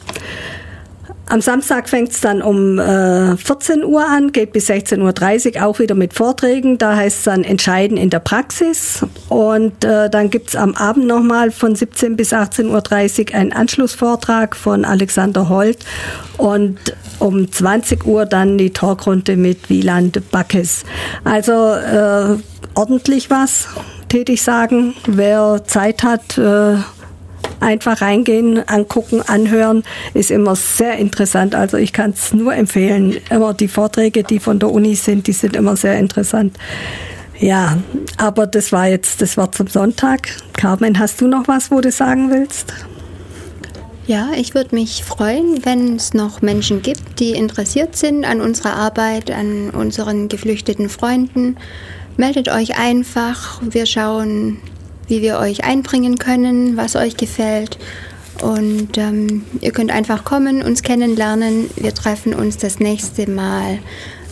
Am 1.26 1.40
Samstag 1.40 1.88
fängt 1.88 2.10
es 2.10 2.20
dann 2.20 2.42
um 2.42 2.78
äh, 2.78 3.36
14 3.36 3.84
Uhr 3.84 4.04
an, 4.06 4.32
geht 4.32 4.52
bis 4.52 4.68
16.30 4.68 5.56
Uhr 5.56 5.66
auch 5.66 5.78
wieder 5.78 5.94
mit 5.94 6.12
Vorträgen. 6.12 6.78
Da 6.78 6.96
heißt 6.96 7.18
es 7.18 7.24
dann 7.24 7.44
Entscheiden 7.44 7.96
in 7.96 8.10
der 8.10 8.18
Praxis. 8.18 9.04
Und 9.28 9.84
äh, 9.84 10.10
dann 10.10 10.30
gibt 10.30 10.50
es 10.50 10.56
am 10.56 10.74
Abend 10.74 11.06
nochmal 11.06 11.50
von 11.50 11.74
17 11.74 12.16
bis 12.16 12.32
18.30 12.32 13.30
Uhr 13.30 13.34
einen 13.38 13.52
Anschlussvortrag 13.52 14.54
von 14.56 14.84
Alexander 14.84 15.48
Holt. 15.48 15.78
Und 16.36 16.78
um 17.18 17.50
20 17.50 18.04
Uhr 18.04 18.26
dann 18.26 18.58
die 18.58 18.70
Talkrunde 18.70 19.36
mit 19.36 19.70
Wieland 19.70 20.20
Backes. 20.32 20.84
Also 21.24 21.52
äh, 21.52 22.36
ordentlich 22.74 23.30
was, 23.30 23.68
tätig 24.08 24.42
sagen. 24.42 24.94
Wer 25.06 25.62
Zeit 25.66 26.02
hat, 26.02 26.36
äh, 26.36 26.76
Einfach 27.62 28.00
reingehen, 28.00 28.68
angucken, 28.68 29.22
anhören, 29.22 29.84
ist 30.14 30.30
immer 30.30 30.56
sehr 30.56 30.98
interessant. 30.98 31.54
Also 31.54 31.76
ich 31.76 31.92
kann 31.92 32.10
es 32.10 32.34
nur 32.34 32.54
empfehlen. 32.54 33.16
Immer 33.30 33.54
die 33.54 33.68
Vorträge, 33.68 34.24
die 34.24 34.40
von 34.40 34.58
der 34.58 34.70
Uni 34.70 34.96
sind, 34.96 35.28
die 35.28 35.32
sind 35.32 35.54
immer 35.54 35.76
sehr 35.76 35.98
interessant. 35.98 36.58
Ja, 37.38 37.78
aber 38.18 38.46
das 38.46 38.72
war 38.72 38.88
jetzt, 38.88 39.22
das 39.22 39.36
war 39.36 39.50
zum 39.52 39.68
Sonntag. 39.68 40.28
Carmen, 40.54 40.98
hast 40.98 41.20
du 41.20 41.28
noch 41.28 41.48
was, 41.48 41.70
wo 41.70 41.80
du 41.80 41.90
sagen 41.90 42.30
willst? 42.30 42.72
Ja, 44.06 44.30
ich 44.36 44.54
würde 44.54 44.74
mich 44.74 45.04
freuen, 45.04 45.64
wenn 45.64 45.94
es 45.96 46.12
noch 46.12 46.42
Menschen 46.42 46.82
gibt, 46.82 47.20
die 47.20 47.30
interessiert 47.30 47.94
sind 47.96 48.24
an 48.24 48.40
unserer 48.40 48.74
Arbeit, 48.74 49.30
an 49.30 49.70
unseren 49.70 50.28
geflüchteten 50.28 50.88
Freunden. 50.88 51.56
Meldet 52.16 52.48
euch 52.48 52.78
einfach. 52.78 53.60
Wir 53.62 53.86
schauen, 53.86 54.58
wie 55.12 55.20
wir 55.20 55.38
euch 55.38 55.62
einbringen 55.62 56.16
können, 56.16 56.78
was 56.78 56.96
euch 56.96 57.18
gefällt. 57.18 57.76
Und 58.40 58.96
ähm, 58.96 59.44
ihr 59.60 59.70
könnt 59.70 59.90
einfach 59.90 60.24
kommen, 60.24 60.62
uns 60.62 60.82
kennenlernen. 60.82 61.68
Wir 61.76 61.92
treffen 61.92 62.32
uns 62.32 62.56
das 62.56 62.78
nächste 62.78 63.28
Mal 63.28 63.78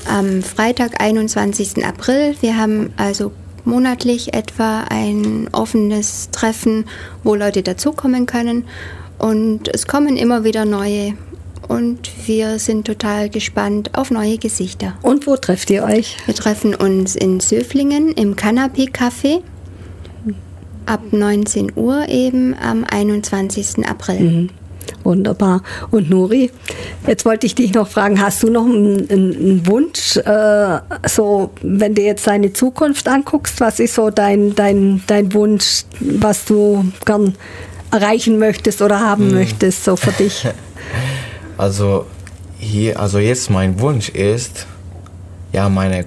am 0.06 0.42
Freitag, 0.42 0.98
21. 0.98 1.84
April. 1.84 2.34
Wir 2.40 2.56
haben 2.56 2.94
also 2.96 3.30
monatlich 3.66 4.32
etwa 4.32 4.84
ein 4.88 5.50
offenes 5.52 6.30
Treffen, 6.30 6.86
wo 7.24 7.34
Leute 7.34 7.62
dazukommen 7.62 8.24
können. 8.24 8.64
Und 9.18 9.68
es 9.68 9.86
kommen 9.86 10.16
immer 10.16 10.44
wieder 10.44 10.64
neue. 10.64 11.12
Und 11.68 12.10
wir 12.26 12.58
sind 12.58 12.86
total 12.86 13.28
gespannt 13.28 13.90
auf 13.98 14.10
neue 14.10 14.38
Gesichter. 14.38 14.94
Und 15.02 15.26
wo 15.26 15.36
trefft 15.36 15.68
ihr 15.68 15.84
euch? 15.84 16.16
Wir 16.24 16.34
treffen 16.34 16.74
uns 16.74 17.16
in 17.16 17.38
Söflingen 17.38 18.12
im 18.12 18.34
Canapé 18.34 18.90
Café 18.90 19.42
ab 20.86 21.00
19 21.12 21.72
Uhr 21.76 22.08
eben 22.08 22.54
am 22.54 22.84
21. 22.84 23.86
April. 23.86 24.20
Mhm. 24.20 24.50
Wunderbar. 25.04 25.62
Und 25.90 26.10
Nuri, 26.10 26.50
jetzt 27.06 27.24
wollte 27.24 27.46
ich 27.46 27.54
dich 27.54 27.72
noch 27.72 27.88
fragen, 27.88 28.20
hast 28.20 28.42
du 28.42 28.50
noch 28.50 28.64
einen, 28.64 29.08
einen 29.10 29.66
Wunsch, 29.66 30.16
äh, 30.16 30.80
so 31.08 31.50
wenn 31.62 31.94
du 31.94 32.02
jetzt 32.02 32.26
deine 32.26 32.52
Zukunft 32.52 33.08
anguckst, 33.08 33.60
was 33.60 33.80
ist 33.80 33.94
so 33.94 34.10
dein, 34.10 34.54
dein, 34.54 35.02
dein 35.06 35.32
Wunsch, 35.32 35.84
was 36.00 36.44
du 36.44 36.84
gern 37.06 37.34
erreichen 37.90 38.38
möchtest 38.38 38.82
oder 38.82 39.00
haben 39.00 39.28
hm. 39.28 39.34
möchtest, 39.34 39.84
so 39.84 39.96
für 39.96 40.12
dich? 40.12 40.46
Also 41.56 42.06
hier, 42.58 42.98
also 42.98 43.18
jetzt 43.18 43.50
mein 43.50 43.78
Wunsch 43.80 44.08
ist, 44.08 44.66
ja 45.52 45.68
meine, 45.68 46.06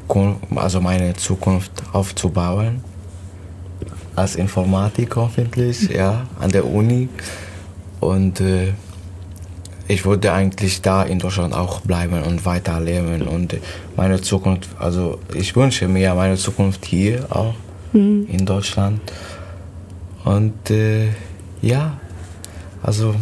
also 0.56 0.82
meine 0.82 1.14
Zukunft 1.14 1.72
aufzubauen 1.92 2.82
als 4.16 4.36
Informatiker 4.36 5.22
hoffentlich, 5.22 5.90
ja, 5.90 6.28
an 6.40 6.52
der 6.52 6.66
Uni 6.66 7.10
und 8.00 8.42
äh, 8.42 8.74
ich 9.88 10.06
würde 10.06 10.32
eigentlich 10.32 10.82
da 10.82 11.04
in 11.04 11.20
Deutschland 11.20 11.54
auch 11.54 11.82
bleiben 11.82 12.22
und 12.24 12.46
weiterleben 12.46 13.24
und 13.24 13.58
meine 13.96 14.22
Zukunft, 14.22 14.70
also 14.80 15.20
ich 15.34 15.56
wünsche 15.56 15.88
mir 15.88 16.14
meine 16.16 16.38
Zukunft 16.38 16.86
hier 16.86 17.26
auch 17.30 17.54
mhm. 17.92 18.28
in 18.30 18.46
Deutschland 18.46 19.02
und 20.24 20.70
äh, 20.70 21.08
ja, 21.62 21.98
also 22.82 23.16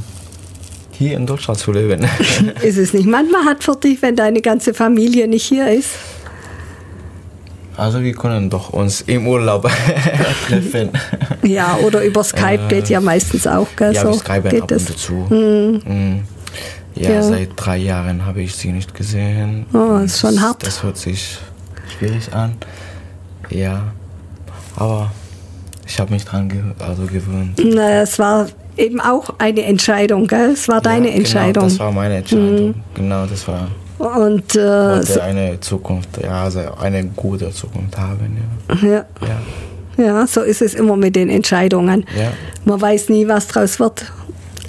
hier 0.92 1.18
in 1.18 1.26
Deutschland 1.26 1.60
zu 1.60 1.72
leben. 1.72 2.08
ist 2.62 2.78
es 2.78 2.94
nicht 2.94 3.08
manchmal 3.08 3.46
hart 3.46 3.64
für 3.64 3.76
dich, 3.76 4.02
wenn 4.02 4.16
deine 4.16 4.42
ganze 4.42 4.74
Familie 4.74 5.28
nicht 5.28 5.46
hier 5.46 5.72
ist? 5.72 5.90
Also 7.82 8.04
wir 8.04 8.14
können 8.14 8.48
doch 8.48 8.70
uns 8.70 9.02
im 9.02 9.26
Urlaub 9.26 9.64
treffen. 10.48 10.92
Ja, 11.42 11.78
oder 11.78 12.04
über 12.04 12.24
Skype 12.24 12.66
äh, 12.66 12.68
geht 12.68 12.90
ja 12.90 13.02
meistens 13.02 13.48
auch. 13.48 13.66
Gell? 13.76 13.96
Ja, 13.96 14.04
so 14.04 14.14
Skype 14.14 14.50
geht 14.50 14.62
ab 14.62 14.68
das. 14.68 14.88
und 14.88 15.00
zu. 15.00 15.14
Mhm. 15.14 15.82
Mhm. 15.84 16.24
Ja, 16.94 17.10
ja, 17.10 17.24
seit 17.24 17.50
drei 17.56 17.78
Jahren 17.78 18.24
habe 18.24 18.44
ich 18.44 18.54
sie 18.54 18.72
nicht 18.72 18.94
gesehen. 18.94 19.66
Oh, 19.74 19.98
ist 19.98 20.20
schon 20.20 20.36
das, 20.36 20.44
hart. 20.44 20.68
Das 20.68 20.84
hört 20.84 20.98
sich 20.98 21.40
schwierig 21.98 22.32
an. 22.32 22.54
Ja, 23.50 23.82
aber 24.76 25.12
ich 25.88 26.00
habe 26.00 26.14
mich 26.14 26.24
dran 26.24 26.50
ge 26.50 26.62
also 26.78 27.08
gewöhnt. 27.08 27.58
Naja, 27.66 28.04
es 28.04 28.20
war 28.20 28.46
eben 28.78 29.02
auch 29.02 29.34
eine 29.40 29.64
Entscheidung, 29.64 30.28
gell? 30.28 30.52
Es 30.52 30.68
war 30.68 30.82
deine 30.82 31.10
ja, 31.10 31.16
Entscheidung. 31.16 31.64
Genau, 31.64 31.68
das 31.68 31.80
war 31.80 31.92
meine 31.92 32.18
Entscheidung. 32.18 32.68
Mhm. 32.68 32.76
Genau, 32.94 33.26
das 33.26 33.48
war. 33.48 33.70
Und 34.02 34.56
äh, 34.56 35.04
so 35.04 35.20
eine 35.20 35.60
Zukunft, 35.60 36.10
ja, 36.22 36.44
also 36.44 36.62
eine 36.80 37.06
gute 37.06 37.52
Zukunft 37.52 37.98
haben. 37.98 38.38
Ja. 38.82 38.88
ja. 38.90 39.06
ja. 39.98 40.04
ja 40.04 40.28
so 40.28 40.42
ist 40.42 40.62
es 40.62 40.74
immer 40.74 40.98
mit 40.98 41.16
den 41.16 41.30
Entscheidungen. 41.30 42.06
Ja. 42.18 42.32
Man 42.66 42.82
weiß 42.82 43.10
nie, 43.10 43.28
was 43.28 43.48
draus 43.48 43.80
wird. 43.80 44.12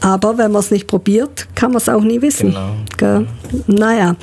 Aber 0.00 0.36
wenn 0.36 0.50
man 0.50 0.60
es 0.60 0.70
nicht 0.70 0.86
probiert, 0.88 1.46
kann 1.54 1.70
man 1.70 1.78
es 1.78 1.88
auch 1.88 2.02
nie 2.02 2.20
wissen. 2.20 2.56
Genau. 2.96 3.24
Naja. 3.68 4.08
Ja. 4.08 4.14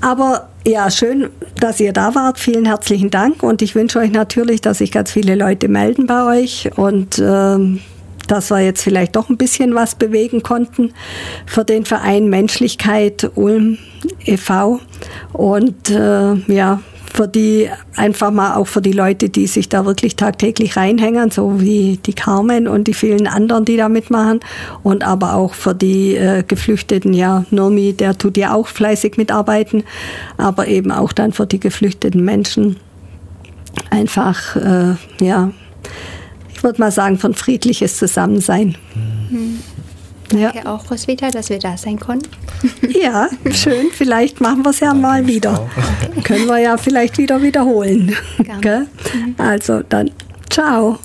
Aber 0.00 0.48
ja, 0.66 0.90
schön, 0.90 1.30
dass 1.60 1.80
ihr 1.80 1.92
da 1.92 2.14
wart. 2.14 2.38
Vielen 2.38 2.64
herzlichen 2.64 3.10
Dank. 3.10 3.42
Und 3.42 3.60
ich 3.60 3.74
wünsche 3.74 3.98
euch 3.98 4.10
natürlich, 4.10 4.60
dass 4.60 4.78
sich 4.78 4.92
ganz 4.92 5.10
viele 5.10 5.34
Leute 5.34 5.68
melden 5.68 6.06
bei 6.06 6.40
euch 6.40 6.70
und 6.76 7.18
ähm, 7.18 7.80
dass 8.26 8.50
wir 8.50 8.60
jetzt 8.60 8.82
vielleicht 8.82 9.16
doch 9.16 9.28
ein 9.28 9.36
bisschen 9.36 9.74
was 9.74 9.94
bewegen 9.94 10.42
konnten 10.42 10.92
für 11.46 11.64
den 11.64 11.84
Verein 11.84 12.28
Menschlichkeit 12.28 13.30
Ulm 13.34 13.78
e.V. 14.24 14.80
Und 15.32 15.90
äh, 15.90 16.34
ja, 16.52 16.80
für 17.16 17.26
die 17.26 17.70
einfach 17.96 18.30
mal 18.30 18.56
auch 18.56 18.66
für 18.66 18.82
die 18.82 18.92
Leute, 18.92 19.30
die 19.30 19.46
sich 19.46 19.70
da 19.70 19.86
wirklich 19.86 20.16
tagtäglich 20.16 20.76
reinhängen, 20.76 21.30
so 21.30 21.60
wie 21.60 21.98
die 22.04 22.12
Carmen 22.12 22.68
und 22.68 22.88
die 22.88 22.94
vielen 22.94 23.26
anderen, 23.26 23.64
die 23.64 23.78
da 23.78 23.88
mitmachen 23.88 24.40
und 24.82 25.02
aber 25.02 25.34
auch 25.34 25.54
für 25.54 25.74
die 25.74 26.14
äh, 26.14 26.42
Geflüchteten, 26.46 27.14
ja, 27.14 27.46
Nurmi, 27.50 27.94
der 27.94 28.18
tut 28.18 28.36
ja 28.36 28.54
auch 28.54 28.68
fleißig 28.68 29.16
mitarbeiten, 29.16 29.84
aber 30.36 30.68
eben 30.68 30.92
auch 30.92 31.12
dann 31.12 31.32
für 31.32 31.46
die 31.46 31.58
geflüchteten 31.58 32.22
Menschen 32.22 32.76
einfach, 33.90 34.56
äh, 34.56 34.94
ja, 35.20 35.50
ich 36.56 36.62
würde 36.62 36.80
mal 36.80 36.90
sagen, 36.90 37.18
von 37.18 37.34
friedliches 37.34 37.98
Zusammensein. 37.98 38.76
Mhm. 39.30 39.60
Danke 40.30 40.58
ja. 40.58 40.66
auch, 40.66 40.90
Roswitha, 40.90 41.30
dass 41.30 41.50
wir 41.50 41.58
da 41.58 41.76
sein 41.76 42.00
konnten. 42.00 42.30
Ja, 42.88 43.28
schön. 43.52 43.88
Vielleicht 43.92 44.40
machen 44.40 44.64
wir 44.64 44.70
es 44.70 44.80
ja 44.80 44.94
mal 44.94 45.26
wieder. 45.26 45.68
Können 46.24 46.46
wir 46.46 46.58
ja 46.58 46.78
vielleicht 46.78 47.18
wieder 47.18 47.42
wiederholen. 47.42 48.16
Mhm. 49.14 49.34
Also 49.36 49.82
dann, 49.82 50.10
ciao. 50.48 50.98